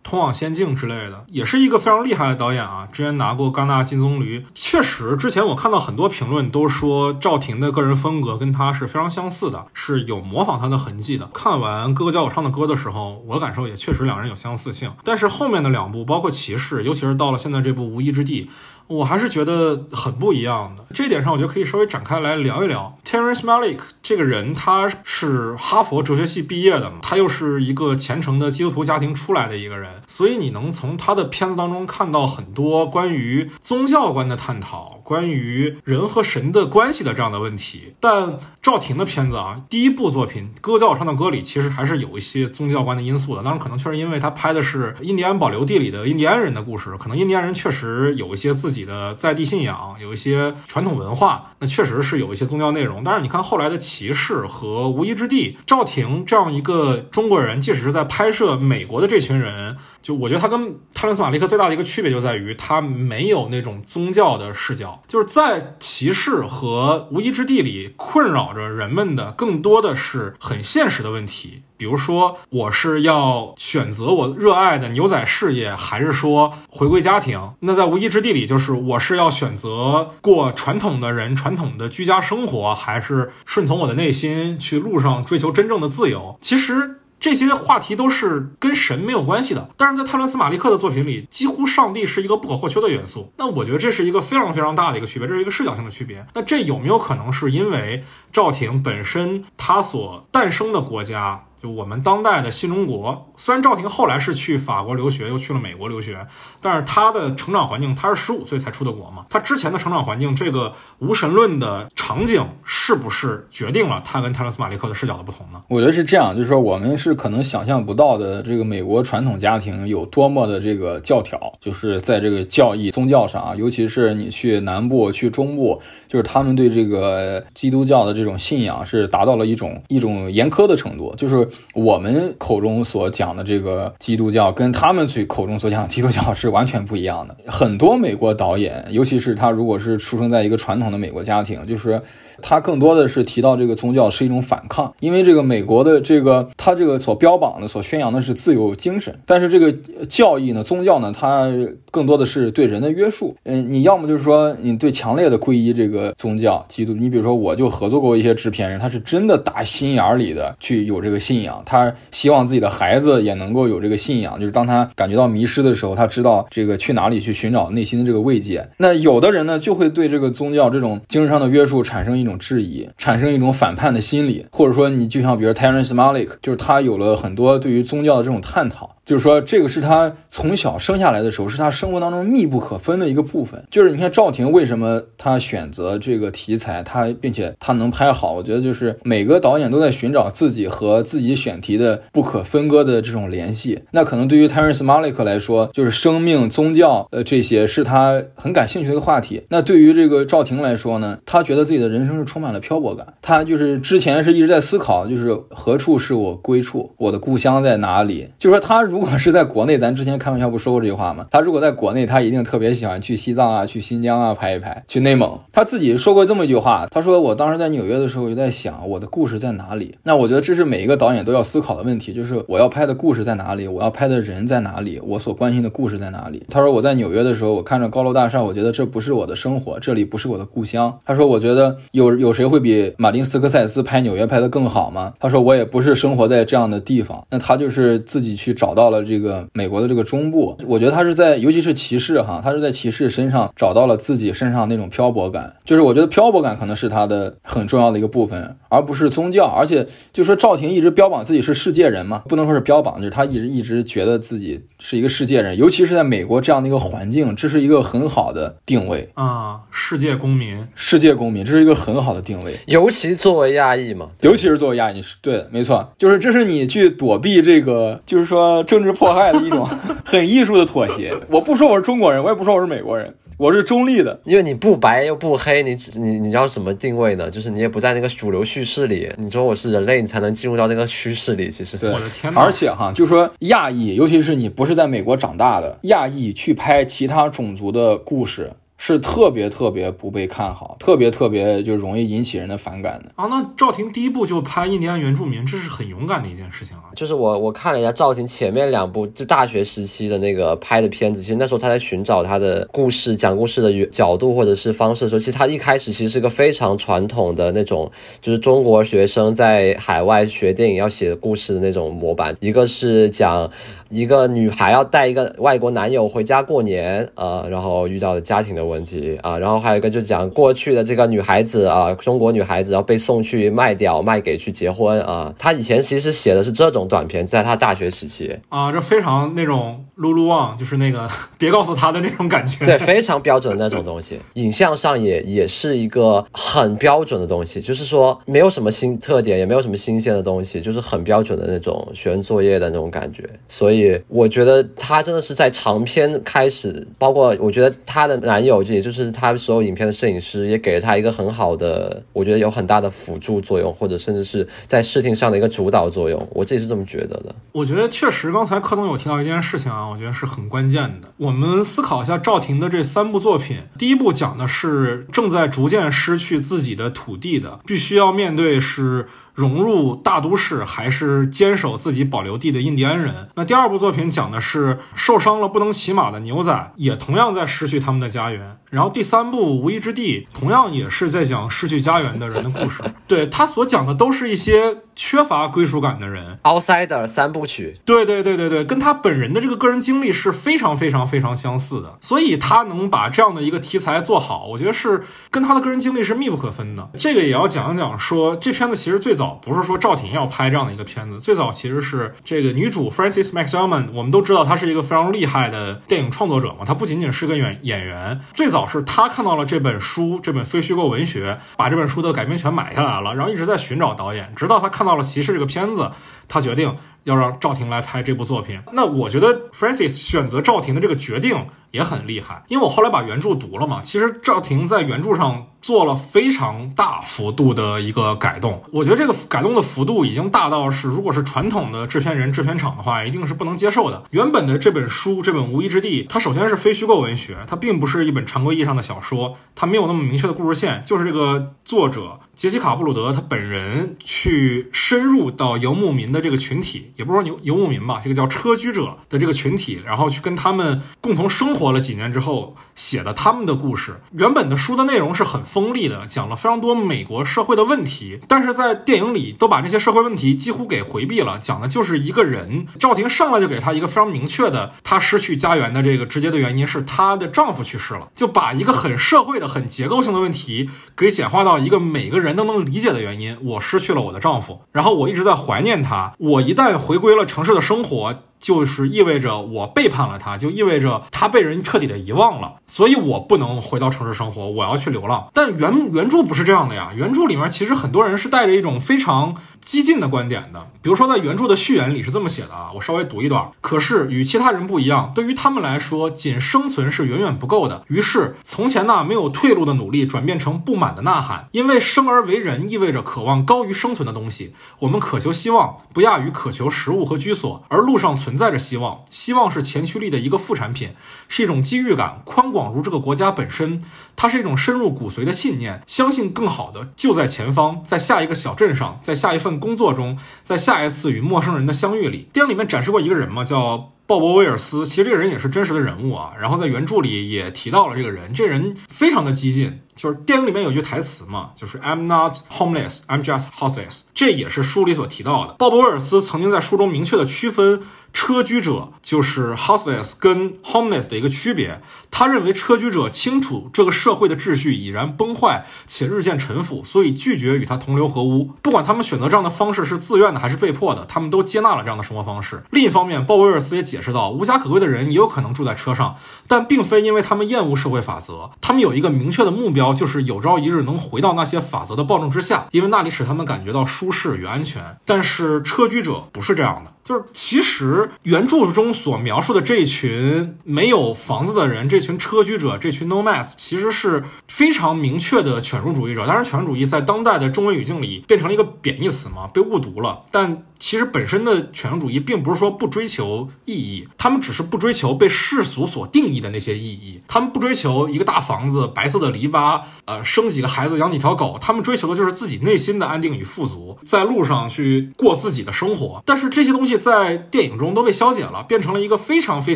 [0.03, 2.87] 通往仙境》之类的，也是一个非常厉害的导演啊。
[2.91, 4.43] 之前拿过戛纳金棕榈。
[4.55, 11.29] 确实，之前我看到很多评论都说赵婷的个人风格跟他是非常相似的，是有模仿他的痕迹的。
[11.33, 14.91] 看完《哥哥教我唱的歌》的时候，我感受也确实两人有相似性。
[15.03, 18.45] 但是后面的两部，包括《骑士》，尤其是到了现在这部《无依之地》。
[18.87, 22.97] 我还是觉得很不一样的，这点上我觉得可以稍微展开来聊一聊。
[23.05, 37.93] Terence Malik 这个人，他是哈佛哲学系毕业的嘛，他又是一个虔诚的基督徒家庭出来的一个人，所以你能从他的片子当中看到很多关于宗教观的探讨，关于人和神的关系的这样的问题。
[37.99, 43.43] 但赵婷的片子啊，第一部作品《歌教唱的歌》里，其实还是有一些宗教观的因素的。
[43.43, 48.87] 当然，可能确实因为他拍的是印第安保留地里的印第安人的故事，可能印第安人确实有一些自己。
[48.87, 53.03] 的在地信仰有一些传统文化，那确实是有一些宗教内容。
[53.03, 64.96] 但是你看后来的《骑士》和《无依之地》，赵婷这样一个中国人，即使是在拍摄美国的这群人，就我觉得他跟泰伦斯·马利克最大的一个区别就在于他没有那种宗教的视角。
[65.07, 71.63] 就是在《骑士》和《无依之地》里困扰着人们的，更多的是很现实的问题。
[71.77, 77.51] 比如说，我是要选择我热爱的牛仔事业，还是说回归家庭？
[77.59, 86.39] 那在无依之地里，就是我是要选择过传统的人、传统的居家生活，还是顺从我的内心去路上追求真正的自由？
[86.41, 89.69] 其实这些话题都是跟神没有关系的。
[89.75, 93.31] 但是在泰伦斯·马利克的作品里，几乎上帝是一个不可或缺的元素。
[93.37, 96.25] 那我觉得这是一个非常非常大的一个区别，这是一个视角性的区别。
[96.33, 101.43] 那这有没有可能是因为赵婷本身她所诞生的国家？
[101.67, 103.31] 我们当代的新中国。
[103.35, 106.25] 虽然赵婷后来是去法国留学，又去了美国留学，
[106.61, 109.25] 但是他的成长环境，他是十五岁才出的国嘛。
[109.29, 115.61] 他之前的成长环境，这个无神论的场景，是不是决定了他跟泰勒斯马利克的视角的不同呢？
[115.67, 131.13] 我觉得是这样，就是说我们是可能想象不到的，这个美国传统家庭有多么的这个教条，就是在这个教义、宗教上啊，尤其是你去南部、去中部，就是他们对这个基督教的这种信仰是达到了一种一种严苛的程度。
[131.15, 137.35] 就是我们口中所讲的这个基督教，跟他们嘴口中所讲的基督教是完全不一样的。
[137.45, 142.01] 很多美国导演，尤其是他如果是出生在一个传统的美国家庭，就是
[142.41, 149.73] 他更多的是提到这个宗教是一种反抗，因为这个美国的这个他这个所标榜的、所宣扬的是自由精神，但是这个
[150.09, 151.51] 教义呢、宗教呢，它
[151.91, 153.35] 更多的是对人的约束。
[153.43, 168.67] 嗯，你要么就是说你对强烈的皈依这个宗教基督，你比如说我就合作过一些制片人，他是真的打心眼里的去有这个信信仰，他希望自己的孩子也能够有这个信仰，就是当他感觉到迷失的时候，他知道这个去哪里去寻找内心的这个慰藉。
[168.77, 178.96] 那有的人呢，就会对这个宗教这种精神上的约束产生一种质疑，产生一种反叛的心理，或者说你就像比如 Terrence Malik，就是他有了很多对于宗教的这种探讨。
[179.07, 183.63] 就是说，这个是他从小生下来的时候，是他生活当中密不可分的一个部分。
[183.71, 193.83] 就是你看赵婷为什么他选择这个题材，他并且他能拍好，我觉得就是每个导演都在寻找自己和自己选题的不可分割的这种联系。
[193.91, 199.43] 那可能对于 Terrence Malick 来说，就是生命、宗教，呃，这些是他很感兴趣的一个话题。
[199.47, 203.13] 那对于这个赵婷来说呢，他觉得自己的人生是充满了漂泊感。
[203.21, 208.31] 他就是之前是一直在思考，就是何处是我归处，我的故乡在哪里？
[208.37, 211.25] 就是说他如果是在国内，咱之前开玩笑不说过这句话吗？
[211.31, 215.39] 他如果在国内，他一定特别喜欢去西藏啊，去新疆啊拍一拍，去内蒙。
[215.51, 226.45] 他自己说过这么一句话，他说：“我当时在纽约的时候，就在想我的故事在哪里。”那我觉得这是每一个导演都要思考的问题，就是我要拍的故事在哪里，我要拍的人在哪里，我所关心的故事在哪里。
[226.49, 239.47] 他说：“我在纽约的时候，我看着高楼大厦，我觉得这不是我的生活，这里不是我的故乡。”他说：“我觉得有有谁会比马丁斯科塞斯拍纽约拍的更好吗？”他说：“我也不是生活在这样的地方。”那他就是自己去找到了这个。
[239.53, 249.45] 美国的这个中部，我觉得他是在，尤其是骑士哈，他是在骑士身上找到了自己身上那种漂泊感，就是我觉得漂泊感可能是他的很重要的一个部分，而不是宗教。
[249.45, 259.09] 而且就说赵婷一直标榜自己是世界人嘛，不能说是标榜，就是他一直一直觉得自己是一个世界人，尤其是在美国这样的一个环境，这是一个很好的定位。
[259.15, 269.67] 啊，世界公民，世界公民，这是一个很好的定位，尤其作为亚裔嘛，尤其是作为亚裔，是对，没错，就是这是你去躲避这个，就是说政治迫害的一种。
[270.05, 271.13] 很艺术的妥协。
[271.29, 274.19] 我不说我是中国人，我也不说我是美国人，我是中立的。
[274.23, 277.29] 因为你不白又不黑，你你你要怎么定位呢？
[277.29, 279.11] 就是你也不在那个主流叙事里。
[279.17, 281.49] 你说我是人类，你才能进入到那个趋势里。
[281.49, 282.31] 其实，对，我的天。
[282.37, 288.51] 而且哈，就说亚裔，尤其是你不是在美国长大的亚裔，去拍其他种族的故事。
[288.77, 293.27] 是特别特别不被看好，特别特别就容易引起人的反感的啊。
[293.27, 296.83] 那赵婷第一部就拍印第安原住民，这是很勇敢的一件事情啊。
[296.95, 313.51] 就是我我看了一下赵婷前面两部就大学时期的那个拍的片子，其实那时候她在寻找她的故事讲故事的角度或者是方式的时候，其实她一开始其实是个非常传统的那种，就是中国学生在海外学电影要写故事的那种模板，一个是讲。
[313.89, 325.33] 一个女孩要带一个外国男友回家过年，呃，然后遇到的家庭的问题啊，然后还有一个就讲过去的这个女孩子啊，中国女孩子要被送去卖掉，卖给去结婚啊。
[325.39, 334.19] 她以前其实写的是这种短片，在她大学时期啊，这非常那种噜噜旺，就是那个别告诉她的那种感觉，对，非常标准的那种东西。
[334.33, 343.77] 影像上也也是一个很标准的东西，就是说没有什么新特点，也没有什么新鲜的东西，就是很标准的那种学生作业的那种感觉，所以。
[344.09, 356.27] 我觉得她真的是在长篇开始，包括我觉得她的男友，也就是他所有影片的摄影师，也给了他一个很好的，我觉得有很大的辅助作用，或者甚至是在视听上的一个主导作用。
[356.31, 357.35] 我自己是这么觉得的。
[357.51, 361.09] 我觉得确实，刚才柯总有提到一件事情啊，我觉得是很关键的。
[361.17, 369.07] 我们思考一下赵婷的这三部作品，第一部讲的是正在逐渐失去自己的土地的，必须要面对是。
[369.37, 373.29] 融入大都市还是坚守自己保留地的印第安人。
[373.35, 378.57] 那第二部作品讲的是受伤了不能骑马的牛仔，也同样在失去他们的家园。
[378.71, 382.81] 然后第三部《无依之地》同样也是在讲失去家园的人的故事。
[383.07, 387.79] 对他所讲的都是一些缺乏归属感的人，outsider 三部曲。
[387.85, 391.99] 对对对对对，跟他本人的这个个人经历是非常非常非常相似的。
[392.01, 396.89] 所以他能把这样的一个题材做好，我觉得是跟他的个人经历是密不可分的。
[396.95, 399.26] 这个也要讲一讲，说这片子其实最早。
[399.41, 415.91] 不是说赵婷要拍这样的一个片子，最早其实是这个女主 f r a n c i s McDormand，我们都知道她是一个非常厉害的电影创作者嘛，她不仅仅是个演演员，最早是她看到了这本书，这本非虚构文学，把这本书的改编权买下来了，然后一直在寻找导演，直到她看到了《骑士》这个片子，
[416.27, 416.75] 她决定
[417.07, 418.59] 要让赵婷来拍这部作品。
[418.73, 421.47] 那我觉得 Francis 选择赵婷的这个决定。
[421.71, 423.81] 也很厉害，因为我后来把原著读了嘛。
[423.83, 434.01] 其实赵婷在原著上做了非常大幅度的一个改动，我觉得这个改动的幅度已经大到是，如果是传统的制片人、制片厂的话，一定是不能接受的。
[434.11, 451.71] 原本的这本书，这本《无依之地》，它首先是非虚构文学，它并不是一本常规意义上的小说，它没有那么明确的故事线，就是这个作者杰西卡·布鲁德他本人去深入到游牧民的这个群体，也不是说游游牧民吧，这个叫车居者的这个群体，然后去跟他们共同生活。
[451.71, 462.67] 了几年之后写的他们的故事，原本的书的内容是很锋利的，讲了非常多美国社会的问题，但是在电影里都把这些社会问题几乎给回避了，讲的就是一个人。
[462.79, 478.13] 赵婷上来就给他一个非常明确的，她失去家园的这个直接的原因是她的丈夫去世了，就把一个很社会的、很结构性的问题给简化到一个每个人人都能理解的原因：我失去了我的丈夫，然后我一直在怀念他，我一旦回归了城市的生活。
[478.39, 485.29] 就是意味着我背叛了他，就意味着他被人彻底的遗忘了，所以我不能回到城市生活，我要去流浪。
[485.33, 489.35] 但原原著不是这样的呀，原著里面其实很多人是带着一种非常。
[489.59, 493.49] 激进的观点的，比如说在原著的序言里是这么写的啊，我稍微读一段。
[493.59, 497.83] 可是与其他人不一样，对于他们来说，仅生存是远远不够的。
[497.89, 504.53] 于是，从前那没有退路的努力转变成不满的呐喊，因为生而为人意味着渴望高于生存的东西。
[504.79, 509.05] 我们渴求希望，不亚于渴求食物和居所，而路上存在着希望。
[509.09, 510.91] 希望是前驱力的一个副产品，
[511.29, 513.81] 是一种机遇感，宽广如这个国家本身。
[514.17, 519.57] 它是一种深入骨髓的信念，相信更好的就在前方，在下一个小镇上，在下一份。
[519.59, 524.85] 工作中，在下一次与陌生人的相遇里，电影里面展示过一个人嘛，叫鲍勃威尔斯。
[524.85, 526.33] 其实这个人也是真实的人物啊。
[526.39, 529.79] 然后在原著里也提到了这个人，这人非常的激进。
[529.95, 534.01] 就是电影里面有句台词嘛，就是 I'm not homeless, I'm just houseless。
[534.13, 535.53] 这也是书里所提到的。
[535.53, 537.81] 鲍勃威尔斯曾经在书中明确的区分。
[538.17, 541.79] 车居者就是 houseless 跟 homeless 的一个区别。
[542.09, 548.49] 他认为车居者清楚这个社会的秩序已然崩坏且日渐陈腐，所以拒绝与他同流合污。
[548.63, 552.63] 不管他们选择这样的方式是自愿的还是被迫的，他们都接纳了这样的生活方式。
[552.71, 556.15] 另一方面，鲍威尔斯也解释到，无家可归的人也有可能住在车上，
[556.47, 564.97] 但并非因为他们厌恶社会法则，他们有一个明确的目标，就是有朝一日能回到那些法则的暴政之下，因为那里使他们感觉到舒适与安全。
[565.05, 566.93] 但是车居者不是这样的。
[567.07, 576.27] 就是其实原著中所描述的这群没有房子的人，这群车居者，这群 nomads，其实是非常明确的犬儒主义者。
[576.27, 580.25] 当然，犬儒主义在当代的中文语境里变成了一个贬义词嘛，被误读了。
[580.31, 587.21] 但其实本身的犬儒主义并不是说不追求意义，他们只是不追求被世俗所定义的那些意义。
[587.27, 591.57] 他们不追求一个大房子、白色的篱笆，呃，生几个孩子、养几条狗。
[591.61, 596.21] 他们追求的就是自己内心的安定与富足，在路上去过自己的生活。
[596.25, 596.97] 但是这些东西。
[597.07, 599.75] 在电影中都被消解了，变成了一个非常非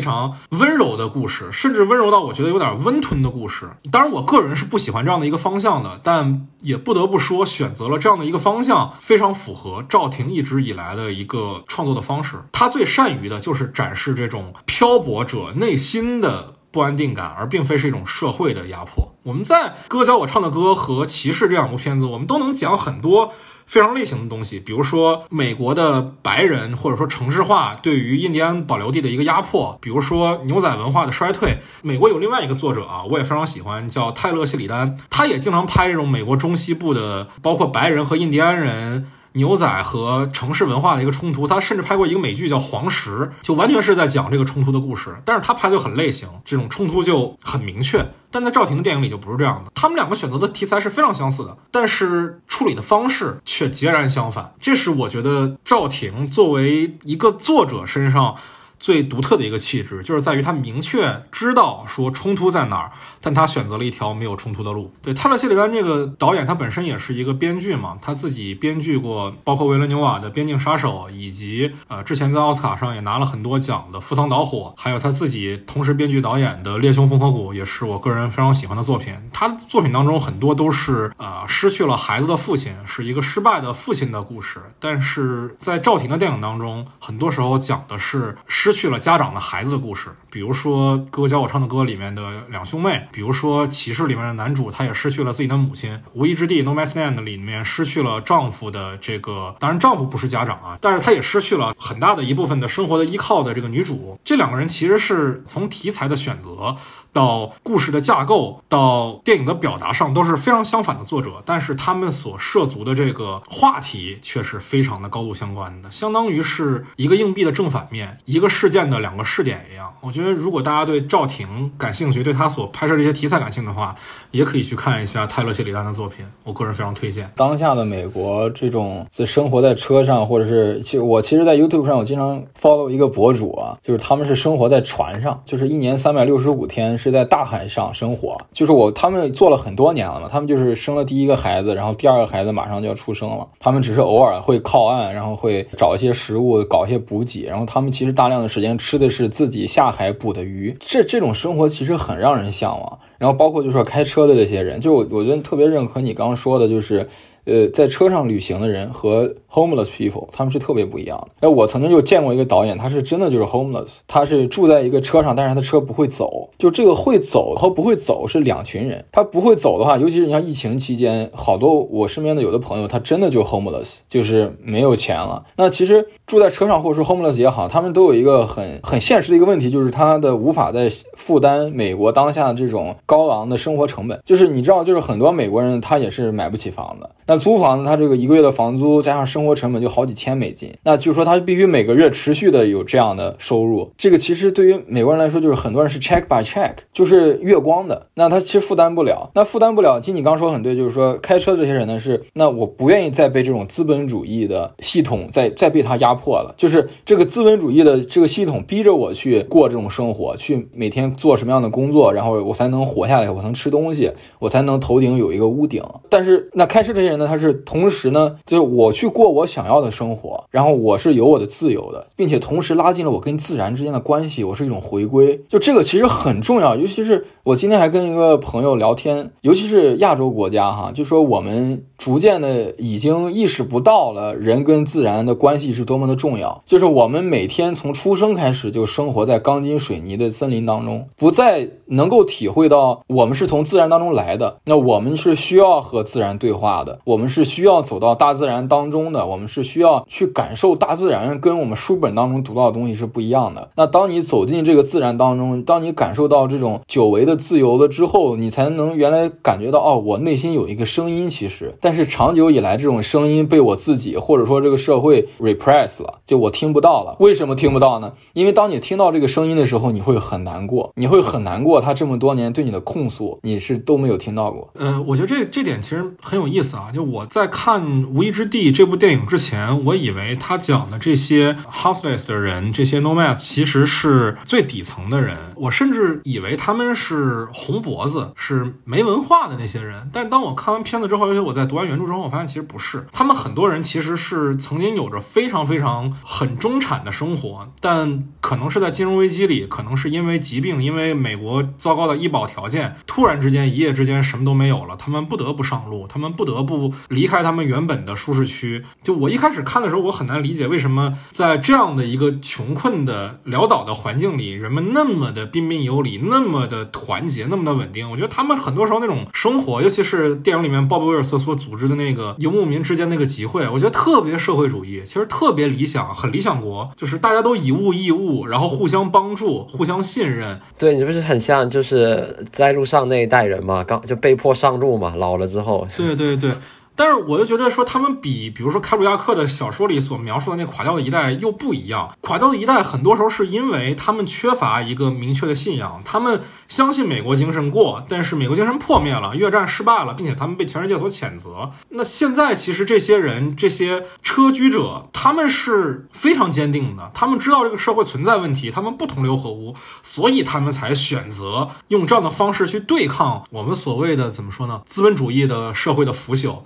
[0.00, 3.70] 常温柔的故事，甚至温柔到我觉得有点温吞的故事。
[3.90, 12.36] 当然，我个人是不喜欢这样的一个方向的，但也不得不说，选择了这样的一个方向，非常符合赵婷一直以来的一个创作的方式。
[12.52, 19.12] 他最善于的就是展示这种漂泊者内心的不安定感，而并非是一种社会的压迫。
[19.22, 19.56] 我们在
[19.88, 23.32] 《歌教我唱的歌》和《骑士》这两部片子，我们都能讲很多。
[23.64, 31.58] 非常类型的东西，比如说美国的白人或者说城市化对于印第安保留地的一个压迫，比如说牛仔文化的衰退。
[31.80, 39.10] 美国有另外一个作者啊，我也非常喜欢，叫泰勒·谢里丹，他也经常拍这种美国中西部的，包括白人和印第安人。
[39.32, 43.10] 牛仔和城市文化的一个冲突，他甚至拍过一个美剧叫《黄石》，
[43.42, 45.16] 就完全是在讲这个冲突的故事。
[45.24, 48.12] 但是他拍的很类型，这种冲突就很明确。
[48.30, 54.54] 但在赵婷的电影里就不是这样的，他们两个选择的题材是非常相似的，但是处理的方式却截然相反。
[54.60, 58.36] 这是我觉得赵婷作为一个作者身上。
[58.82, 62.90] 最独特的一个气质，就是在于他明确知道说冲突在哪儿，
[63.20, 64.92] 但他选择了一条没有冲突的路。
[65.00, 79.14] 对泰勒·谢里丹这个导演，他本身也是一个编剧嘛，他自己编剧过包括维伦纽瓦的《边境杀手》，以及呃之前在奥斯卡上也拿了很多奖的《赴汤蹈火》，还有他自己同时编剧导演的《猎凶缝合谷》，也是我个人非常喜欢的作品。
[79.32, 88.71] 他作品当中很多都是呃失去了孩子的父亲，是一个失败的父亲的故事，但是在赵婷的电影当中，很多时候讲的是失。
[88.72, 104.18] 失去了家长的孩子的故事，比如说《哥哥教我唱的歌》里面的两兄妹，比如说《骑士》里面的男主，他也失去了自己的母亲，《无依之地》（No Man's Land） 里面失去了丈夫的这个，当然丈夫不是家长啊，但是他也失去了很大的一部分的生活的依靠的这个女主。
[104.24, 106.78] 这两个人其实是从题材的选择。
[107.14, 119.92] 到故事的架构，到电影的表达上都是非常相反的作者，但是他们所涉足的这个话题却是非常的高度相关的，相当于是一个硬币的正反面，一个是事件的两个试点一样。
[120.00, 123.92] 我觉得，如果大家对赵婷感兴趣，对他所拍摄这些题材感兴趣的话，
[124.30, 127.28] 也可以去看一下泰勒·谢里丹的作品，我个人非常推荐。
[127.34, 136.92] 当下的美国这种在生活在车上，或者是其我其实，在 YouTube 上我经常 follow 一个博主啊，就是他们是生活在船上，就是一年三百六十五天。
[137.02, 152.98] 是在大海上生活，就是我他们做了很多年了嘛，他们就是生了第一个孩子，然后第二个孩子马上就要出生了，他们只是偶尔会靠岸，然后会找一些食物，搞一些补给，然后他们其实大量的时间吃的是自己下海捕的鱼，这这种生活其实很让人向往。
[153.18, 157.06] 然后包括就是说开车的这些人，就我觉得特别认可你刚刚说的，就是。
[157.44, 161.46] 呃，在车上旅行的人和 homeless people 他们是特别不一样的。
[161.46, 166.50] 哎，我曾经就见过一个导演，他是真的就是 homeless，他是住在一个车上，但是他的车不会走。
[166.58, 169.04] 就这个会走和不会走是两群人。
[169.10, 175.44] 他不会走的话，尤其是你像疫情期间，好多我身边的有的朋友，他真的就 homeless，就是没有钱了。
[175.56, 184.20] 那其实住在车上或者是 homeless 也好，他们都有一个很很现实的一个问题，就是他的无法在负担美国当下这种高昂的生活成本。
[184.24, 187.08] 就是你知道，就是很多美国人他也是买不起房子。
[187.32, 193.90] 那租房子，他这个一个月的房租加上生活成本就好几千美金，那就是说他必须每个月持续的有这样的收入。
[193.96, 198.08] 这个其实对于美国人来说，就是很多人是 check by check，就是月光的。
[198.16, 199.98] 那他其实负担不了，那负担不了。
[199.98, 215.82] 其实你刚说很对，就是说开车这些人呢是，那我不愿意再被这种资本主义的系统再再被他压迫了，就是这个资本主义的这个系统逼着我去过这种生活，去每天做什么样的工作，然后我才能活下来，我能吃东西，我才能头顶有一个屋顶。
[216.10, 217.52] 但是那开车这些人呢，他是。
[217.64, 225.40] 同时呢，就是我去过我想要的生活，然后我是有我的自由的，并且同时拉近了我跟自然之间的关系，我是一种回归。
[225.48, 236.62] 就这个其实很重要，尤其是我今天还跟一个朋友聊天，尤其是亚洲国家哈，就说我们逐渐的已经意识不到了人跟自然的关系是多么的重要。
[236.66, 247.42] 就是我们每天从出生开始就生活在钢筋水泥的森林当中，不再能够体会到我们是从自然当中来的，那我们是需要和自然对话的，我们是。
[247.52, 253.68] 需要走到大自然当中的，我们是需要去感受大自然，跟我们书本当中读到的东西是不一样的。
[253.76, 261.28] 那当你走进这个自然当中，当你感受到这种久违的自由了之后，你才能原来感觉到哦，我内心有一个声音。
[261.28, 267.16] 其实，但是长久以来，这种声音被我自己或者说这个社会 repress 了，就我听不到了。
[267.20, 268.14] 为什么听不到呢？
[268.32, 271.82] 因为当你听到这个声音的时候，你会很难过，你会很难过。
[271.82, 274.70] 他这么多年对你的控诉，你是都没有听到过。
[274.76, 276.90] 嗯，我觉得这这点其实很有意思啊。
[276.94, 277.52] 就我在。
[277.52, 285.36] 看《无依之地》这部电影之前，我以为他讲的这些 houseless 的人，这些 nomads 其实是最底层的人。
[285.54, 290.08] 我甚至以为他们是红脖子，是没文化的那些人。
[290.12, 293.06] 但当我看完片子之后，尤其我在读完原著之后，我发现其实不是。
[293.12, 307.32] 他们很多人其实是曾经有着非常非常很中产的生活，但可能是在金融危机里，可能是因为疾病，因为美国糟糕的医保条件，突然之间一夜之间什么都没有了，他们不得不上路，他们不得不离。
[307.32, 318.10] 开他们原本的舒适区，就我一开始看的时候，我很难理解为什么在这样的一个穷困的潦倒的环境里，人们那么的彬彬有礼，那么的团结，那么的稳定。
[318.10, 330.60] 我觉得他们很多时候那种生活，尤其是电影里面鲍勃威尔斯所组织的那个游牧民之间那个集会，我觉得特别社会主义，其实特别理想，很理想国，就是大家都以物易物，然后互相帮助，互相信任。
[330.76, 335.88] 对你不是很像就是在路上那一代人嘛，刚就被迫上路嘛，老了之后。
[335.96, 336.52] 对对对。
[336.94, 342.14] 但是我就觉得说他们比，比如说开鲁亚克的小说里所描述的那垮掉的一代又不一样。
[342.20, 351.70] 垮掉的一代很多时候是因为他们缺乏一个明确的信仰，他们相信美国精神过，但是美国精神破灭了，越战失败了，并且他们被全世界所谴责。
[351.90, 364.82] 那现在其实这些人，这些车居者，他们是非常坚定的，他们知道这个社会存在问题，他们不同流合污，所以他们才选择用这样的方式去对抗我们所谓的怎么说呢？
[364.86, 366.58] 资本主义的社会的腐朽。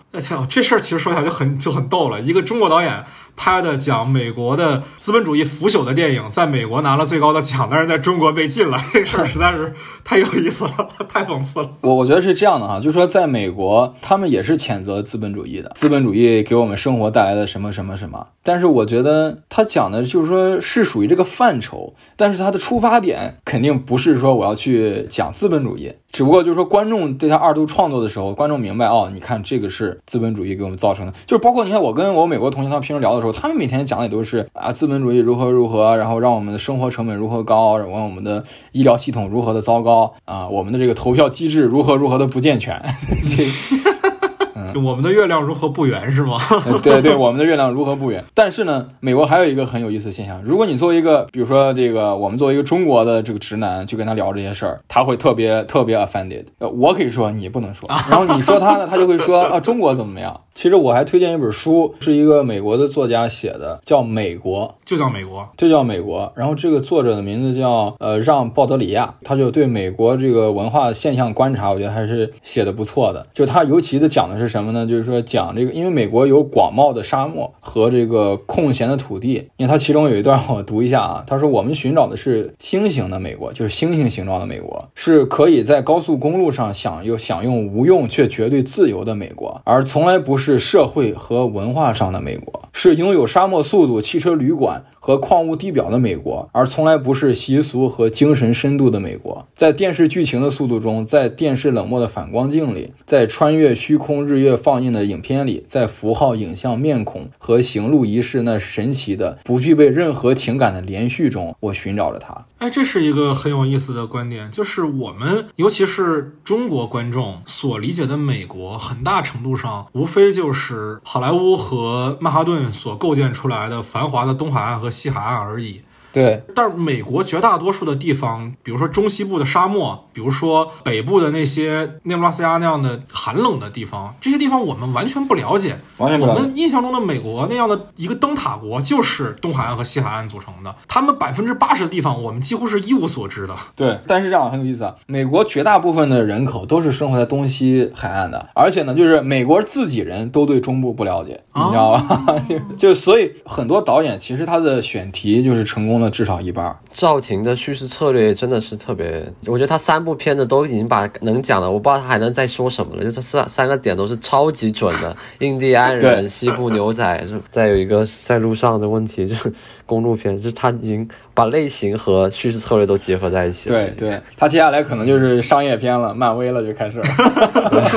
[0.49, 3.05] 这事儿其实说起来就很就很逗了，一个中国导演。
[3.37, 11.71] 拍的讲美国的资本主义腐朽的电影，在美国拿了最高的奖，但是在中国被禁了， 这事儿实在是太有意思了， 太讽刺了。
[11.83, 42.81] 我我觉得是这样的哈，就是说在美国，他们也是谴责资本主义的，资本主义给我们生活带来的什么什么什么，但是我觉得他讲的就是说是属于这个范畴，但是他的出发点肯定不是说我要去讲资本主义，只不过就是说观众对他二度创作的时候，观众明白哦，你看这个是资本主义给我们造成的，就是包括你看我跟我美国同学他们平时聊的时候，他们每天讲的也都是啊资本主义如何如何，然后让我们的生活成本如何高，让我们的医疗系统如何的糟糕啊，我们的这个投票机制如何如何的不健全，
[43.29, 43.47] 这。
[44.73, 46.39] 就我们的月亮如何不圆是吗？
[46.83, 48.23] 对对，我们的月亮如何不圆？
[48.35, 56.47] 但是呢，美国还有一个很有意思的现象，如果你作为一个，比如说这个，我们作为一个中国的这个直男去跟他聊这些事儿，他会特别特别 offended。
[56.59, 57.89] 呃，我可以说，你不能说。
[57.89, 60.39] 然后你说他呢，他就会说啊，中国怎么样？
[60.57, 66.33] 其实我还推荐一本书，是一个美国的作家写的，叫《美国》，就叫美国，就叫美国。
[66.35, 73.27] 然后这个作者的名字叫呃让·鲍德里亚，他就对美国这个文化现象观察，我觉得还是写的不错的。
[73.35, 74.87] 就他尤其的讲的是什么呢？
[74.87, 79.35] 就是说讲这个，因为美国有广袤的沙漠和这个空闲的土地。
[79.59, 90.46] 因为他其中有一段我读一下啊，他说我们寻找的是星形的美国，就是星星形状的美国，是可以在高速公路上享有享用无用却绝对自由的美国，而从来不是。
[90.47, 99.47] 是社会和文化上的美国，是拥有沙漠速度汽车旅馆和矿物地表的美国，而从来不是习俗和精神深度的美国。
[99.55, 112.37] 在电视剧情的速度中，在电视冷漠的反光镜里，在穿越虚空日月放映的影片里，在符号、影像、面孔和行路仪式那神奇的、不具备任何情感的连续中，我寻找着它。
[112.59, 125.83] 哎，这是一个很有意思的观点，就是我们，尤其是中国观众所理解的美国，很大程度上无非就是好莱坞和曼哈顿所构建出来的繁华的东海岸和西海岸而已。
[126.13, 135.77] 对，但是美国绝大多数的地方，比如说中西部的沙漠，比如说北部的那些内布拉斯加那样的寒冷的地方，这些地方我们完全不了解。
[135.99, 140.75] 完全我们印象中的美国那样的一个灯塔国，就是东海岸和西海岸组成的。
[140.89, 143.55] 他们百分之八十的地方，我们几乎是一无所知的。
[143.77, 144.97] 对，但是这样很有意思啊。
[145.07, 152.37] 美国绝大部分的人口都是生活在东西海岸的，而且呢，就是美国自己人都对中部不了解，你知道吧？
[152.49, 156.07] 就就所以很多导演其实他的选题就是成功的。
[156.17, 156.75] 至少一半。
[156.93, 163.05] 赵婷的叙事策略真的是特别，我觉得他三部片子都已经把能讲的，我不知道他还能再说什么了。
[163.05, 169.53] 就他三三个点都是超级准的， 印第安人、西部牛仔，再有一个在路上的问题，就是
[169.85, 173.75] 公路片，就是他已经把类型和叙事策略都结合在一起了。
[173.75, 177.05] 对对，他接下来可能就是商业片了，漫威了就开始了。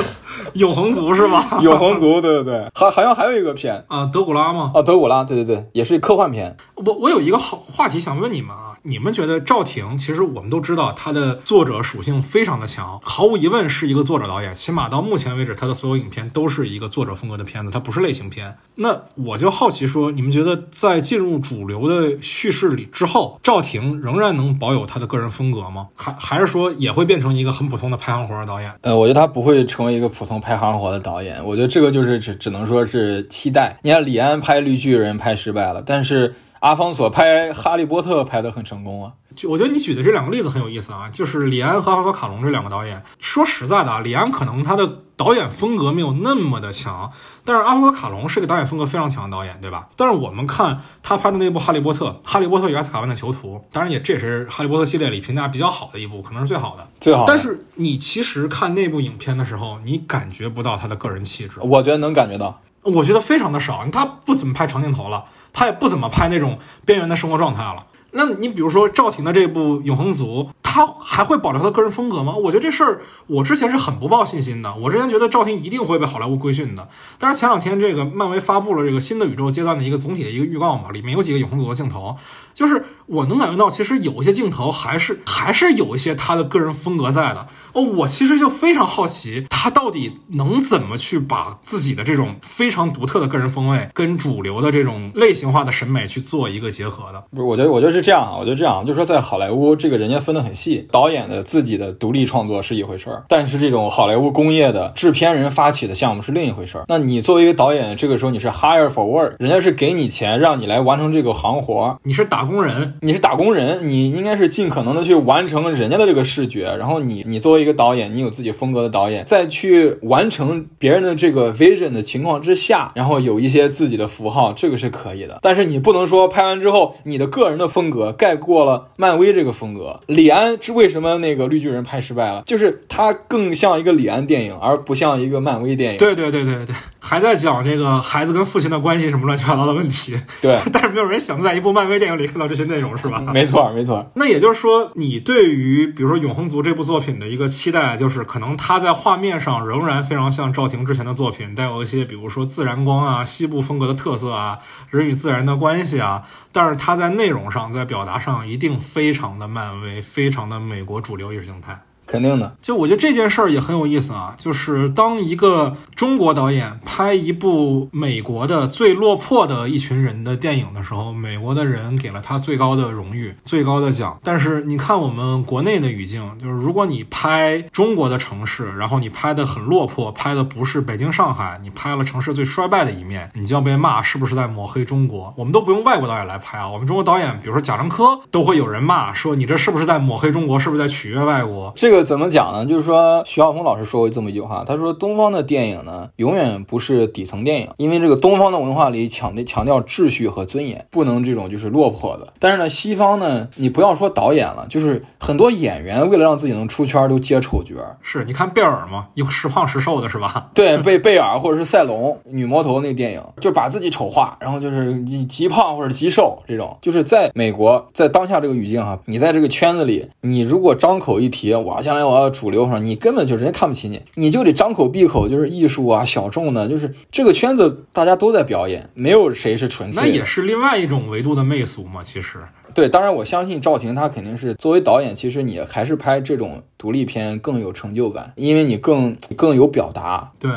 [0.54, 1.58] 永恒族是吗？
[1.62, 4.72] 永恒族，对对对，好，好像还有一个片啊，德古拉吗？
[4.74, 6.56] 啊，德古拉，对对对，也是科幻片。
[6.74, 18.56] 我我有一个好话题想问你们啊，你们觉得赵婷，其实我们都知道她的作者属性非常的强，毫无疑问是一个作者导演，起码到目前为止，她的所有影片都是一个作者风格的片子，它不是类型片。
[18.76, 25.88] 那我就好奇说，你们觉得在进入主流的叙事里之后，赵婷仍然能保有她的个人风格吗？
[25.94, 28.72] 还还是说也会变成一个很普通的拍行活的导演？
[28.80, 33.76] 呃，我觉得他不会成为一个普通拍行活的导演，我觉得这个就是只只能说是期待。
[33.82, 36.34] 你看李安拍绿巨人拍失败了，但是。
[36.60, 39.12] 阿方索拍《哈利波特》拍得很成功啊！
[39.34, 43.02] 就我觉得你举的这两个例子很有意思啊，就是李安和阿方索卡隆这两个导演。
[43.18, 47.10] 说实在的啊，李安可能他的导演风格没有那么的强，
[47.46, 49.88] 但是阿方索卡隆是个导演风格非常强的导演，对吧？
[49.96, 56.86] 但是我们看他拍的那部《哈利波特》，《哈利波特与阿斯卡班的囚徒》，当然也这也是《哈利波特》系列里评价比较好的一部，可能是最好的。
[57.00, 57.24] 最好。
[57.26, 61.54] 但是你其实看那部影片的时候，你感觉不到他的个人气质。
[61.62, 62.60] 我觉得能感觉到。
[62.82, 67.86] 我觉得非常的少，他不怎么拍长镜头了，他也不怎么拍那种边缘的生活状态了。
[68.12, 72.34] 那你比如说赵婷的这部《永恒族》，他还会保留他个人风格吗？
[72.34, 74.74] 我觉得这事儿我之前是很不抱信心的。
[74.74, 76.88] 我之前觉得赵婷一定会被好莱坞规训的。
[77.18, 82.16] 但是前两天这个漫威发布了这个新的宇宙阶段的一个总体的一个预告嘛，里面有几个永恒族的镜头，
[82.52, 87.46] 就是我能感觉到，其实有一些镜头还是还是有一些他的个人风格在的。
[87.74, 97.22] 哦，我其实就非常好奇，他到底能怎么去把自己的这种非常独特的个人风味跟主流的这种类型化的审美去做一个结合的？
[97.30, 98.00] 不是，我觉得，我觉得是。
[98.00, 106.86] 是这样啊，我觉得这样，就是说在好莱坞，这个人家分得很细，导演的自己的独立创作是一回事儿，但是这种好莱坞工业的制片人发起的项目是另一回事儿。
[106.88, 125.38] 那你作为一个导演，这个时候你是 hire for work，人家是给你钱让你来完成这个行活，你是打工人，你是打工人，你应该是尽可能的去完成人家的这个视觉，然后你你作为一个导演，你有自己风格的导演，再去完成别人的这个 vision 的情况之下，然后有一些自己的符号，这个是可以的。
[125.42, 129.96] 但是你不能说拍完之后，你的个人的风格盖过了漫威这个风格。
[130.06, 132.42] 李安是为什么那个绿巨人拍失败了？
[132.46, 135.98] 就是他更像一个李安电影，而不像一个漫威电影。
[135.98, 140.18] 对对对对对，还在讲这个孩子跟父亲的关系什么乱七八糟的问题。
[140.40, 143.20] 对， 但是没有人想在一部漫威电影里看到这些内容，是吧？
[143.32, 144.10] 没错，没错。
[144.14, 156.22] 那也就是说，你对于比如说《永恒族》这部作品的一个期待，就是可能它在画面上仍然非常像赵婷之前的作品，带有一些比如说自然光啊、西部风格的特色啊、人与自然的关系啊，
[156.52, 161.82] 但是它在内容上、在表达上一定非常的漫威，非常的美国主流意识形态。
[162.10, 174.18] 肯定的，就我觉得这件事儿也很有意思啊，就是当一个中国导演拍一部美国的最落魄的一群人的电影的时候，美国的人给了他最高的荣誉、最高的奖。
[174.24, 185.32] 但是你看我们国内的语境，就是如果你拍中国的城市，然后你拍的很落魄，拍的不是北京、上海，你拍了城市最衰败的一面，你就要被骂是不是在抹黑中国？
[185.36, 190.58] 我们都不用外国导演来拍啊，我们中国导演，比如说贾樟柯，都会有人骂说你这是不是在抹黑中国？
[190.58, 191.72] 是不是在取悦外国？
[191.76, 191.99] 这个。
[192.02, 192.66] 怎么讲呢？
[192.66, 202.32] 就是说，徐晓峰老师说过这么一句话，他说：“东方的电影呢，永远不是底层电影，因为这个东方的文化里强调强调秩序和尊严，不能这种就是落魄的。
[202.38, 207.74] 但是呢，西方呢，你不要说导演了，就是很多演员为了让自己能出圈，都接丑角。
[208.02, 210.50] 是你看贝尔嘛，有时胖时瘦的是吧？
[210.54, 216.76] 对，贝贝尔或者是赛龙女魔头那电影，就把自己丑化，然后就是你极胖或者极瘦这种。
[216.80, 230.00] 就是在美国，在当下这个语境哈，你在这个圈子里，你如果张口一提，哇，将来我要主流上，你根本就人家看不起你，你就得张口闭口就是艺术啊，小众的，就是这个圈子大家都在表演，没有谁是纯粹。
[230.00, 232.38] 那也是另外一种维度的媚俗嘛，其实。
[232.74, 240.30] 对，当然我相信赵婷她肯定是作为导演，其实你还是拍这种独立片更有成就感，因为你更更有表达。
[240.38, 240.48] 对。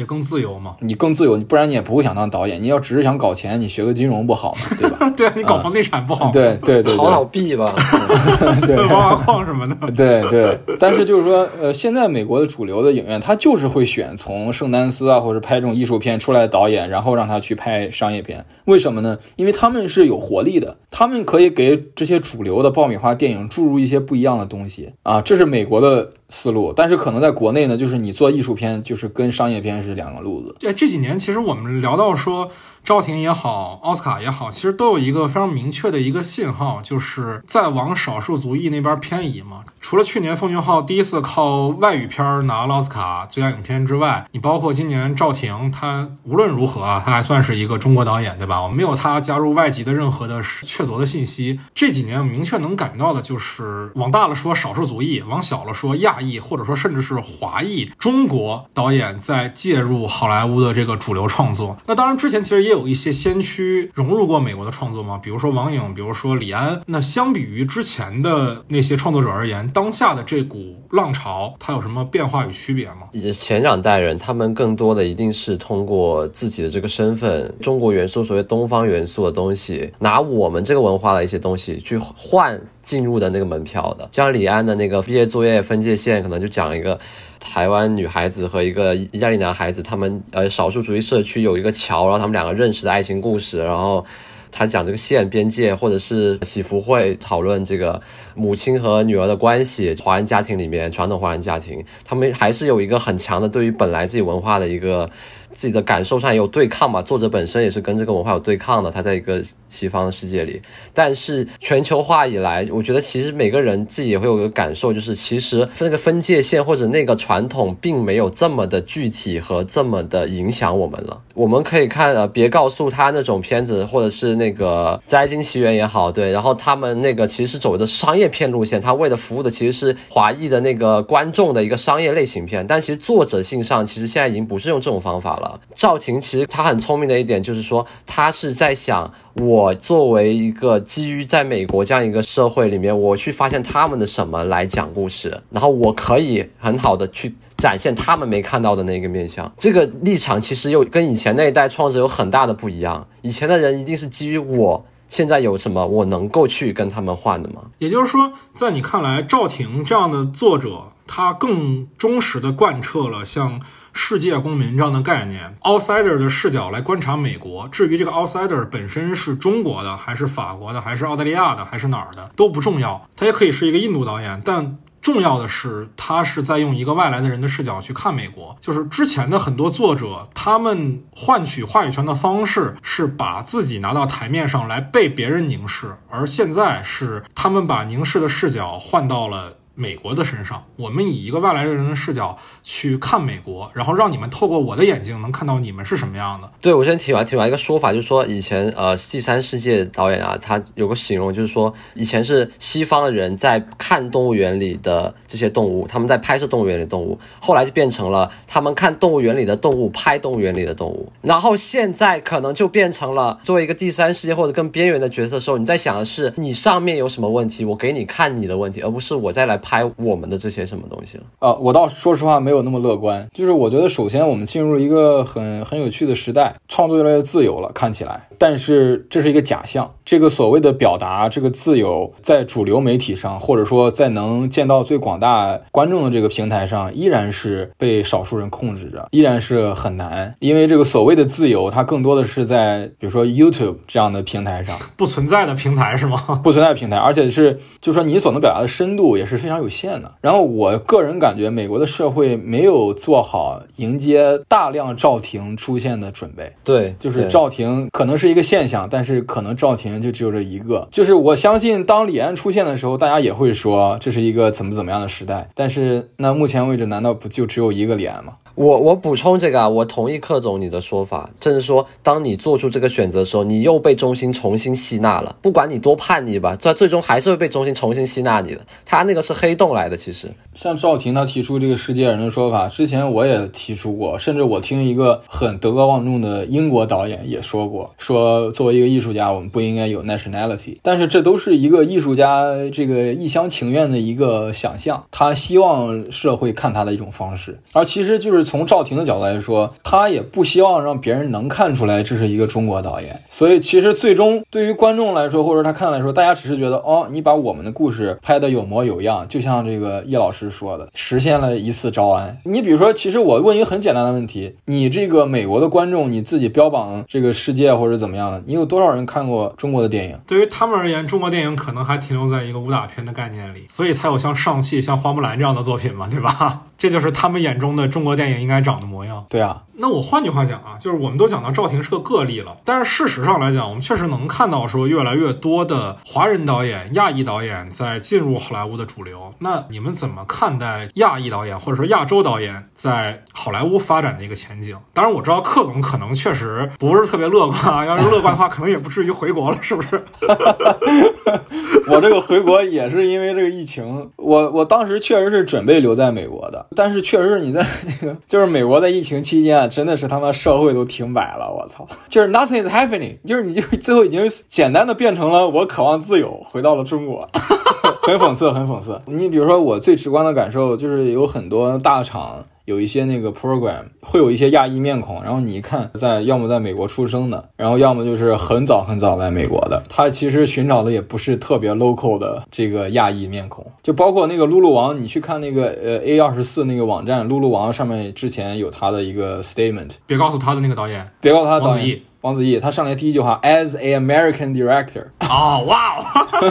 [0.00, 0.74] 也更自由嘛？
[0.80, 2.60] 你更自由，你不然你也不会想当导演。
[2.60, 4.60] 你要只是想搞钱，你学个金融不好吗？
[4.78, 5.10] 对吧？
[5.16, 6.30] 对啊，你搞房地产不好？
[6.32, 7.74] 对对对，炒炒币吧，
[8.66, 9.76] 对，挖挖矿什么的。
[9.92, 18.44] 对对，但是就是说，呃，现在美国的主流的影院，他就是会选从圣丹斯啊，或者拍这种艺术片出来的导演，然后让他去拍商业片。
[18.64, 19.18] 为什么呢？
[19.36, 26.12] 因为他们是有活力的，他们可以给这些主流的爆米花电影注入一些不一样的东西啊，这是美国的。
[26.30, 30.54] 思路，但是可能在国内呢，就是你做艺术片，就是跟商业片是两个路子。
[30.58, 32.50] 对这几年，其实我们聊到说。
[32.82, 39.62] 赵婷也好，奥斯卡也好，其实都有一个非常明确的一个信号，就是在往少数族裔那边偏移嘛。
[39.80, 48.60] 除了去年奉俊昊第一次靠外语片拿了奥斯卡最佳影片之外，你包括今年赵婷，她无论如何啊，她还算是一个中国导演，对吧？
[48.60, 51.60] 我没有她加入外籍的任何的确凿的信息。
[51.72, 61.76] 这几年明确能感觉到的就是，往大了说少数族裔，往小了说亚裔，或者说甚至是华裔中国导演在介入好莱坞的这个主流创作。
[61.86, 62.69] 那当然之前其实也。
[62.70, 65.18] 也有一些先驱融入过美国的创作吗？
[65.20, 66.80] 比如说王颖，比如说李安。
[66.86, 73.08] 那相比于之前的那些创作者而言，当下的这股浪潮，它有什么变化与区别吗？
[73.34, 84.08] 前两代人，他们更多的一定是通过自己的这个身份，中国元素，所谓东方元素的东西，拿我们这个文化的一些东西去换进入的那个门票的。
[84.12, 86.98] 像李安的那个毕业作业分界线，可能就讲一个。
[87.42, 94.04] 台湾女孩子和一个意大利男孩子，他们呃少数族裔社区有一个桥，然后他们两个认识的爱情故事，然后
[94.52, 97.98] 他讲这个线边界，或者是喜福会讨论这个
[98.34, 105.08] 母亲和女儿的关系，华人家庭里面传统华人家庭，他们还是有一个很强的对于本来自己文化的一个。
[105.52, 110.60] 自己的感受上也有对抗嘛，作者本身也是跟这个文化有对抗的，他在一个西方的世界里。
[110.94, 121.20] 但是全球化以来，我觉得其实每个人自己也会有个感受，就是其实那个分界线或者那个传统并没有这么的具体和这么的影响我们了。
[121.34, 135.39] 我们可以看呃，别告诉他那种片子，或者是那个《摘金奇缘》也好，对，然后他们那个其实走的商业片路线，他为了服务的其实是华裔的那个观众的一个商业类型片，但其实作者性上其实现在已经不是用这种方法。
[135.74, 149.50] 赵婷其实她很聪明的一点就是说，她是在想，我作为一个基于在美国这样一个社会里面，我去发现他们的什么来讲故事，然后我可以很好的去展现他们没看到的那个面相。
[149.56, 153.06] 这个立场其实又跟以前那一代创作者有很大的不一样。
[153.22, 157.62] 以前的人一定是基于我现在有什么，我能够去跟他们换的吗？
[157.78, 163.60] 也就是说，在你看来，赵婷这样的作者，他更忠实的贯彻了像。
[163.92, 167.68] 世界公民这样的概念，outsider 的视角来观察美国。
[167.68, 173.08] 至于这个 outsider 本身是中国的，还是法国的，还是澳大利亚的，还是哪儿的都不重要。
[173.16, 174.78] 他也可以是一个印度导演，但。
[175.02, 178.54] 重要的是，他是在用一个外来的人的视角去看美国。
[178.60, 189.56] 就是之前的很多作者，他们换取话语权的方式是把自己拿到台面上来被别人凝视，而现在是他们把凝视的视角换到了。
[189.80, 196.52] 美国的身上，我们以一个外来人的视角去看美国，然后让你们透过我的眼睛能看到你们是什么样的。
[196.60, 219.58] 对我先提完提完一个说法，就是说以前呃第三世界导演啊，他有个形容，就是说以前是西方的人在看动物园里的这些动物，他们在拍摄动物园里的动物，后来就变成了他们看动物园里的动物拍动物园里的动物，然后现在可能就变成了作为一个第三世界或者更边缘的角色的时候，你在想的是你上面有什么问题，我给你看你的问题，而不是我再来。
[219.69, 221.24] 拍我们的这些什么东西了？
[221.38, 223.28] 呃，我倒说实话没有那么乐观。
[223.32, 228.28] 就是我觉得，首先我们进入了一个很很有趣的时代，创作越来越自由了，看起来。
[228.38, 229.92] 但是这是一个假象。
[230.04, 240.34] 这个所谓的表达，这个自由，在主流媒体上，或者说在能见到最广大观众的这个平台上，依然是被少数人控制着，依然是很难。
[240.40, 246.40] 因为这个所谓的自由，它更多的是在比如说 YouTube 这样的平台上，不存在的平台是吗？
[246.42, 249.60] 不存在平台，而且是就是说你所能表达的深度也是非常。
[249.60, 250.10] 有限的。
[250.22, 256.50] 然后我个人感觉，美国的社会没有做好迎接大量赵婷出现的准备。
[256.64, 260.88] 对，就是赵婷可能是一个现象，但是可能赵婷就只有这一个。
[260.90, 265.46] 就是我相信，当李安出现的时候，大家也会说这是一个怎么怎么样的时代。
[265.54, 268.36] 但是那目前为止，难道不就只有一个李安吗？
[268.54, 275.36] 我我补充这个啊，我同意克总你的说法，就是说，当你做出这个选择的时候，你又被中心重新吸纳了。
[275.40, 278.60] 不管你多叛逆吧，在最终还是会被中心重新吸纳你的。
[278.84, 290.76] 他那个是黑洞来的，其实像赵婷他提出这个世界人的说法，之前我也提出过，甚至我听一个很德高望重的英国导演也说过，说作为一个艺术家，我们不应该有 nationality。
[290.82, 298.39] 但是这都是一个艺术家这个一厢情愿的一个想象，他希望社会看他的一种方式，而其实就是。
[298.42, 312.38] 从赵婷的角度来说，他也不希望让别人能看出来这是一个中国导演，所以其实最终对于观众来说，或者他看来说，大家只是觉得哦，你把我们的故事拍得有模有样，就像这个叶老师说的，实现了一次招安。
[312.44, 320.18] 你比如说，其实我问一个很简单的问题：你这个美国的观众，你自己标榜这个世界或者怎么样的，你有多少人看过中国的电影？
[320.26, 326.62] 对于他们而言，中国电影可能还停留在一个武打片的概念里，所以才有像上汽、像花木兰这样的作品嘛，对吧？
[326.80, 329.24] 这就是他们眼中的中国电影应该长的模样。
[329.30, 339.32] 对啊，那我换句话讲啊，就是我们都讲到赵婷是个个例了，但是事实上来讲，我们确实能看到说越来越多的华人导演、亚裔导演在进入好莱坞的主流。
[339.38, 344.76] 那你们怎么看待亚裔导演或者说亚洲导演在好莱坞发展的一个前景？
[344.92, 350.04] 当然我知道克总可能确实不是特别乐观啊，要是乐观的话，可能也不至于回国了，是不是？
[351.88, 356.66] 我这个回国也是因为这个疫情，我我当时确实是准备留在美国的。
[356.76, 361.86] 但是确实是你在那个，就是美国在疫情期间啊，真的是他妈社会都停摆了，我操！
[362.08, 367.28] 就是 nothing is happening，就是你就最后已经简单的变成了我渴望自由，回到了中国，
[368.02, 369.00] 很讽刺，很讽刺。
[369.06, 372.44] 你比如说我最直观的感受就是有很多大厂。
[372.70, 395.96] 有一些那个 program 会有一些亚裔面孔，然后你一看，在要么在美国出生的，然后要么就是很早很早来美国的，他其实寻找的也不是特别 local 的这个亚裔面孔，就包括那个露露王，你去看那个呃 A 二十四那个网站，露露王上面之前有他的一个 statement，别告诉他的那个导演，别告诉他的导演王子异，他上来第一句话，as a American director，哦，哇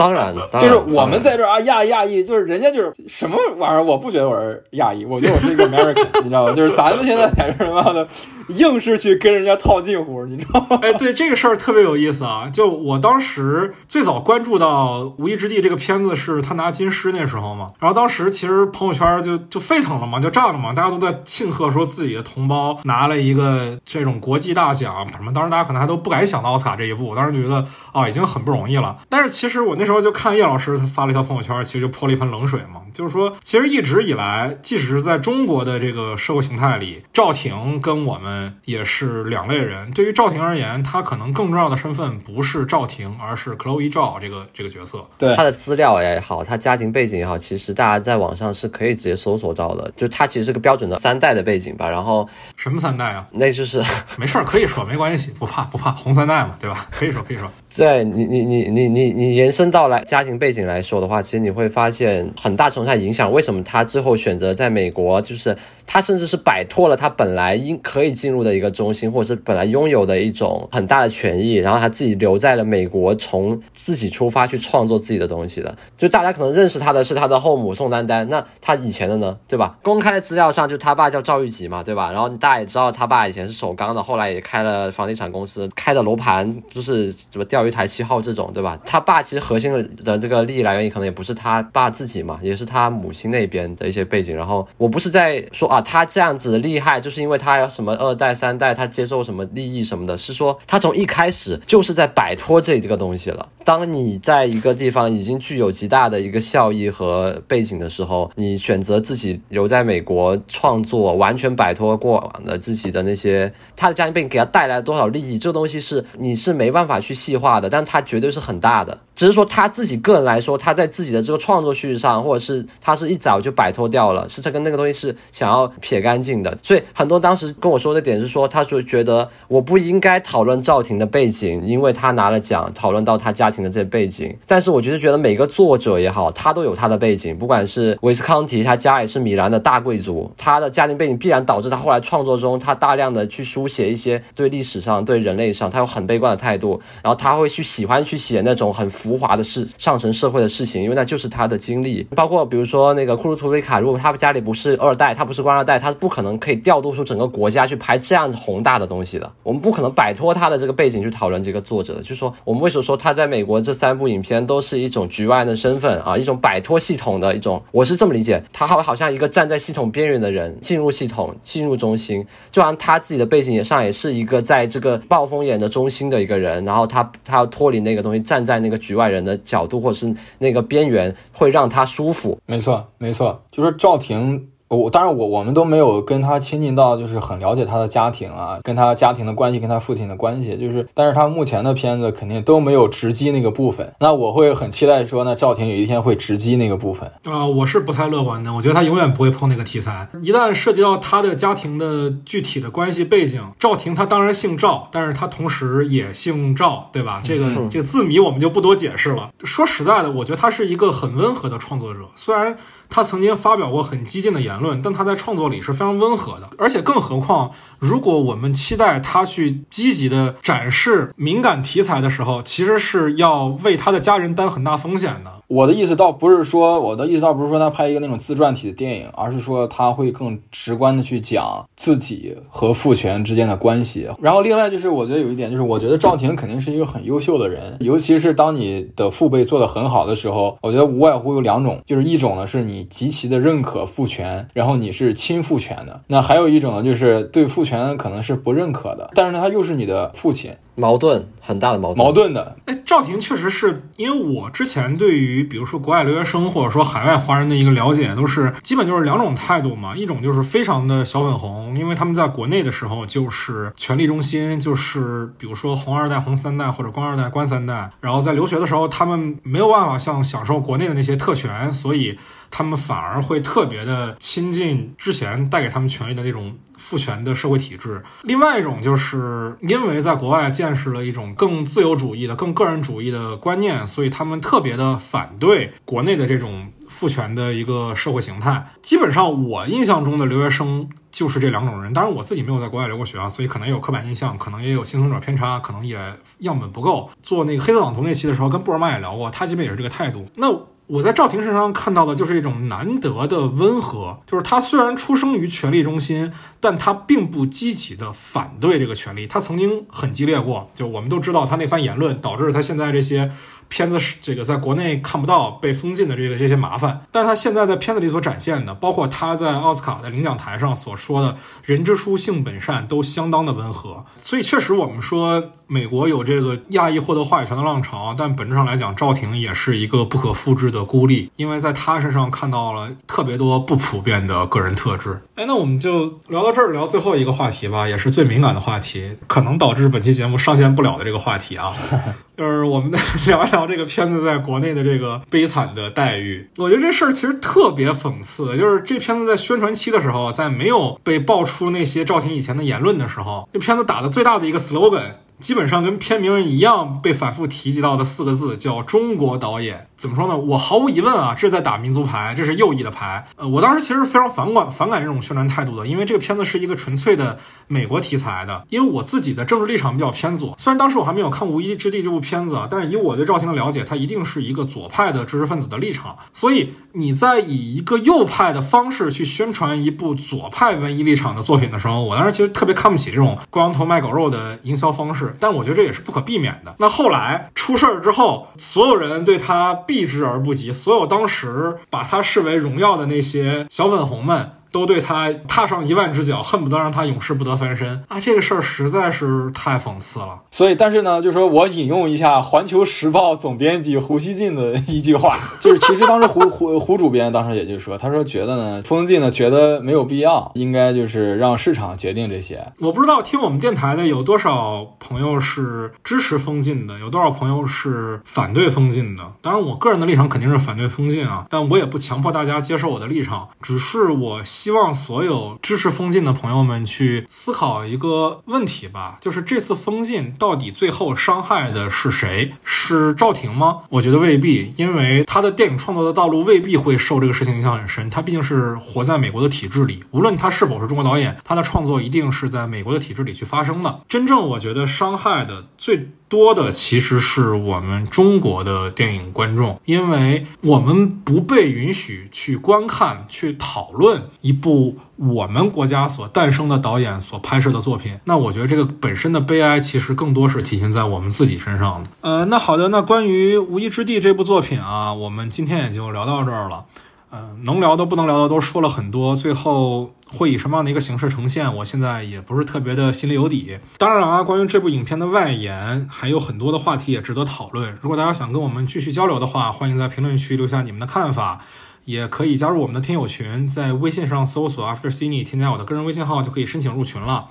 [0.01, 0.49] 哦。
[0.51, 6.53] 当然，就是我们在这儿啊亚亚裔，就是人家就是什么玩意儿，我不觉得我是亚裔，我觉得我是一个 American，你知道吗？
[6.55, 8.07] 就是咱们现在在这儿他妈的。
[8.51, 10.79] 硬是去跟人家套近乎，你知道吗？
[10.83, 12.51] 哎，对这个事儿特别有意思啊！
[12.53, 17.71] 就我当时最早关注到《无依之地》这个片子，是他拿金狮那时候嘛。
[17.79, 25.33] 然后当时其实朋友圈就就沸腾了嘛，就炸了嘛，大家都在庆贺说自己的同胞拿了一个这种国际大奖什么。
[25.33, 28.99] 当时大家可能还都不敢想到奥斯卡这一步，当时觉得啊已经很不容易了。
[29.09, 38.40] 但是其实我那时候就看叶老师他发了一条朋友圈，其实就泼了一盆冷水嘛，就是说其实一直以来，即使是在中国的这个社会形态里，赵婷跟我们。
[38.41, 39.91] 们也是两类人。
[39.93, 45.05] 对于赵婷而言，她可能更重要的身份不是赵婷，而是 Chloe 赵这个这个角色。
[45.19, 49.91] 对她的资料也好，她家庭背景也好，其实大家在网上是可以直接搜索到的。
[49.95, 53.27] 就她其实是个标准的三代的背景吧，然后什么三代啊？
[53.33, 53.83] 那就是
[54.17, 56.87] 没事儿，可以说，没关系，不怕不怕，红三代嘛，对吧？
[56.91, 57.51] 可以说可以说。
[57.77, 65.57] 对你你你你你你延伸到来家庭背景来说的话，其实你会发现很大程度上影响为什么他最后选择在美国，就是
[65.87, 75.77] 他甚至是摆脱了他本来应可以进入的一个中心，或者是本来拥有的一种很大的权益，然后他自己留在了美国，从自己出发去创作自己的东西的。
[75.97, 79.79] 就大家可能认识他的是他的后母宋丹丹，那他以前的呢，对吧？
[79.83, 82.11] 公开的资料上就他爸叫赵玉吉嘛，对吧？
[82.11, 88.79] 然后大家也知道他爸以前是首钢的，后来也开了房地产公司，开的楼盘就是什么掉钓鱼台七号这种，对吧？
[88.87, 89.71] 他爸其实核心
[90.03, 94.35] 的这个利益来源可能也不是他爸自己嘛，也是他母亲那边的一些背景。
[94.35, 103.47] 然后我不是在说啊，他这样子厉害，就是因为他有什么二代、三代，他接受什么利益什么的，是说他从一开始就是在摆脱这个东西了。
[103.63, 119.01] 当你在一个地方已经具有极大的一个效益和背景的时候，你选择自己留在美国创作，完全摆脱过往的自己的那些他的家庭背景给他带来多少利益，这个东西是你是没办法去细化大的，但它绝对是很大的。
[119.21, 126.57] 只是说他自己个人来说，他在自己的这个创作叙事上，或者是他是一早就摆脱掉了，是这跟那个东西是想要撇干净的。
[126.63, 134.35] 所以很多当时跟我说的点是说，他就觉得我不应该讨论赵婷的背景，因为他拿了奖，讨论到他家庭的这些背景。
[134.47, 152.07] 但是我觉得觉得每个作者也好，他都有他的背景，不管是维斯康提，他家也是米兰的大贵族，他的家庭背景必然导致他后来创作中，他大量的去书写一些对历史上、对人类上，他有很悲观的态度，然后他会去喜欢去写那种很浮浮华的事、上层社会的事情，因为那就是他的经历。
[152.15, 159.33] 包括比如说那个库鲁图维卡，如果他家里不是二代，他不是官二代，他不可能可以调度出整个国家去拍这样宏大的东西的。
[159.43, 182.39] 我们不可能摆脱他的这个背景去讨论这个作者的，就是说我们为什么说他在美国这三部影片都是一种局外人的身份啊，一种摆脱系统的一种，我是这么理解，他好好像一个站在系统边缘的人，进入系统，进入中心，就像他自己的背景也上也是一个在这个暴风眼的中心的一个人，然后他他要脱离那个东西，站在那个局外外人的角度或者是那个边缘，会让他舒服。
[182.45, 184.47] 没错，没错，就是赵婷。
[184.71, 193.93] 我当然我我们都没有跟他亲近到，就是很了解他的家庭啊，跟他家庭的关系，跟他父亲的关系，就是，但是他目前的片子肯定都没有直击那个部分。
[193.99, 198.55] 那我会很期待说，那赵婷有一天会直击那个部分啊、我是不太乐观的。
[198.55, 200.09] 我觉得他永远不会碰那个题材。
[200.23, 207.21] 一旦涉及到他的家庭的具体的关系背景，赵婷她当然姓赵，但是她同时也姓赵，对吧？
[207.25, 209.31] 这个这个字谜我们就不多解释了。
[209.43, 212.57] 说实在的，我觉得他是一个很温和的创作者，虽然。
[212.91, 216.51] 他曾经发表过很激进的言论，但他在创作里是非常温和的。
[216.59, 225.40] 而且更何况，如果我们期待他去积极的展示敏感题材的时候，其实是要为他的家人担很大风险的。
[225.51, 234.09] 我的意思倒不是说，我的意思倒不是说他拍一个那种自传体的电影，而是说他会更直观的去讲自己和父权之间的关系。
[234.21, 250.53] 然后另外就是，我觉得有一点就是，我觉得赵婷肯定是一个很优秀的人，尤其是当你的父辈做得很好的时候，我觉得无外乎有两种，就是一种呢是你极其的认可父权，然后你是亲父权的；那还有一种呢就是对父权可能是不认可的，但是呢他又是你的父亲。
[250.75, 252.57] 矛盾很大的矛盾，矛盾的。
[252.67, 259.97] 哎，赵婷确实是因为我之前对于比如说国外留学生或者说海外华人的一个了解，都是基本就是两种态度嘛。
[259.97, 267.91] 一种就是非常的小粉红，因为他们在国内的时候就是权力中心，就是比如说红二代、红三代或者官二代、官三代。
[268.01, 272.19] 然后在留学的时候，他们没有办法像享受国内的那些特权，所以
[272.51, 276.57] 他们反而会特别的亲近之前带给他们权力的那种。
[276.81, 288.67] 父权的社会体制，另外一种就是因为在国外见识了一种更自由主义的、更个人主义的观念，所以他们特别的反对国内的这种父权的一个社会形态。
[288.81, 291.93] 基本上，我印象中的留学生就是这两种人。
[291.93, 295.99] 当然，我自己没有在国外留过学啊，所以可能有刻板印象，可能也有幸存者偏差，可能也
[296.39, 297.11] 样本不够。
[297.23, 300.25] 做那个黑色党徒那期的时候，跟布尔曼也聊过，他基本也是这个态度。
[300.37, 300.49] 那。
[300.91, 309.29] 我在赵婷身上看到的就是一种难得的温和，就是他虽然出生于权力中心，但他并不积极的反对这个权力。
[309.29, 313.31] 他曾经很激烈过，就我们都知道他那番言论导致他现在这些
[313.69, 317.07] 片子是这个在国内看不到被封禁的这个这些麻烦。
[317.13, 324.05] 但他现在在片子里所展现的，包括他在奥斯卡的领奖台上所说的“人之初性本善”，都相当的温和。
[324.21, 335.23] 所以确实，我们说美国有这个亚裔获得话语权的浪潮，但本质上来讲，赵婷也是一个不可复制的孤立，因为在她身上看到了特别多不普遍的个人特质。
[335.37, 341.73] 哎，那我们就聊到这儿，聊最后一个话题吧，也是最敏感的话题，可能导致本期节目上线不了的这个话题啊，
[342.37, 342.91] 就是我们
[343.29, 346.51] 聊一聊这个片子在国内的这个悲惨的待遇。
[346.57, 355.13] 我觉得这事儿其实特别讽刺，就是这片子在宣传期的时候，在没有被爆出那些赵婷以前的言论的时候，这片子打的最大的一个 slogan。
[355.41, 359.89] 基本上跟片名一样被反复提及到的四个字叫“中国导演”。
[360.01, 360.35] 怎么说呢？
[360.35, 363.27] 我毫无疑问啊，这是在打民族牌，这是右翼的牌。
[363.37, 367.39] 呃，我当时其实非常反感反感这种宣传态度的，因为这个片子是一个纯粹的
[367.69, 368.65] 美国题材的。
[368.71, 376.17] 因为我自己的政治立场比较偏左，虽然当时我还没有看《无依之地》这部片子啊，但是以我对赵婷的了解，他一定是一个左派的知识分子的立场。
[376.33, 385.37] 所以你在以一个右派的方式去宣传一部左派文艺立场的作品的时候，我当时其实特别看不起这种光头卖狗肉的营销方式。
[385.39, 386.75] 但我觉得这也是不可避免的。
[386.79, 389.75] 那后来出事儿之后，所有人对他。
[389.91, 394.53] 避之而不及，所有当时把他视为荣耀的那些小粉红们。
[394.73, 398.21] 都对他踏上一万只脚，恨不得让他永世不得翻身啊！
[398.21, 400.41] 这个事儿实在是太讽刺了。
[400.51, 412.65] 所以，但是呢，就说我引用一下《环球时报》总编辑胡锡进的一句话， 就是其实当时胡胡胡主编当时也就说，他说觉得呢，封禁呢觉得没有必要，应该就是让市场决定这些。
[412.79, 419.25] 我不知道听我们电台的有多少朋友是支持封禁的，有多少朋友是反对封禁的。
[419.41, 424.41] 当然，我个人的立场肯定是反对封禁啊，但我也不强迫大家接受我的立场，只是我。
[424.61, 432.53] 希望所有支持封禁的朋友们去思考一个问题吧，就是这次封禁到底最后伤害的是谁？
[432.63, 433.79] 是赵婷吗？
[433.89, 438.11] 我觉得未必，因为他的电影创作的道路未必会受这个事情影响很深。
[438.11, 444.03] 他毕竟是活在美国的体制里，无论他是否是中国导演，他的创作一定是在美国的体制里去发生的。
[444.11, 446.11] 真正我觉得伤害的最。
[446.31, 458.21] 多的其实是我们中国的电影观众，因为我们不被允许去观看、去讨论一部我们国家所诞生的导演所拍摄的作品。
[458.27, 462.11] 那我觉得这个本身的悲哀，其实更多是体现在我们自己身上的。
[462.21, 466.85] 呃，那好的，那关于《无依之地》这部作品啊，我们今天也就聊到这儿了。
[467.33, 470.15] 嗯，能聊的、不能聊的都说了很多，最后。
[470.33, 471.77] 会以什么样的一个形式呈现？
[471.79, 473.81] 我现在也不是特别的心里有底。
[473.99, 477.99] 当然啊，关于这部影片的外延，还有很多的话题也值得讨论。
[478.01, 481.65] 如果大家想跟我们继续交流的话，欢迎在评论区留下你们的看法，
[482.05, 487.49] 也可以加入我们的听友群，在微信上搜索 After Cine，添加我的个人微信号就可以申请入群了。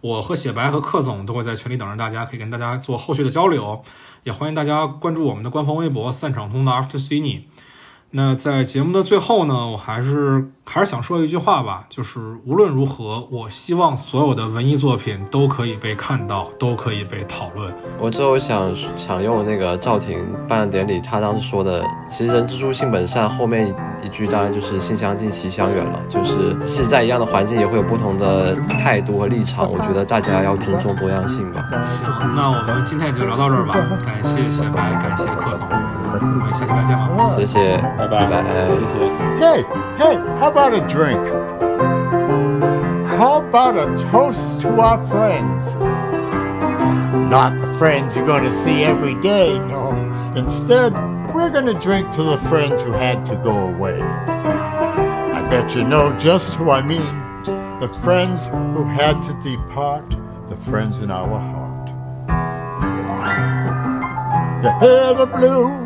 [0.00, 3.82] 我和写白和克总都会在群里等着大家，可以跟大家做后续的交流。
[4.24, 7.42] 也欢迎大家关注我们的官方微博“散场通的 After Cine”。
[8.14, 17.72] 那在节目的最后呢，我还是还是想说一句话吧，就是无论如何，我希望所有的文艺作品都可以被看到，都可以被讨论。
[17.98, 29.72] 我最后想想用那个赵婷颁奖典礼他当时说的，其实人之初性本善，后面一句当然就是性相近，习相远了，就是即使在一样的环境，也会有不同的态度和立场。
[29.72, 31.64] 我觉得大家要尊重多样性吧。
[31.82, 32.06] 行，
[32.36, 33.72] 那我们今天也就聊到这儿吧，
[34.04, 35.66] 感谢谢白，感谢柯总。
[36.19, 38.97] 我们下期再见吧，谢谢，拜拜，拜拜，谢谢。
[39.39, 39.65] Hey,
[39.97, 41.23] hey, how about a drink?
[43.17, 45.75] How about a toast to our friends?
[47.29, 49.93] Not the friends you're going to see every day, no.
[50.35, 50.93] Instead,
[51.33, 54.01] we're going to drink to the friends who had to go away.
[54.01, 57.25] I bet you know just who I mean.
[57.79, 60.15] The friends who had to depart,
[60.47, 61.89] the friends in our heart.
[64.63, 65.80] You hear the blues?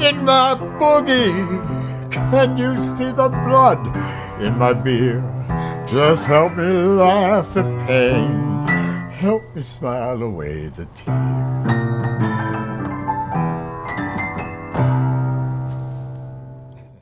[0.00, 2.10] in my boogie.
[2.10, 3.80] Can you see the blood
[4.40, 5.22] in my beer?
[5.86, 8.66] Just help me laugh at pain.
[9.10, 11.85] Help me smile away the tears.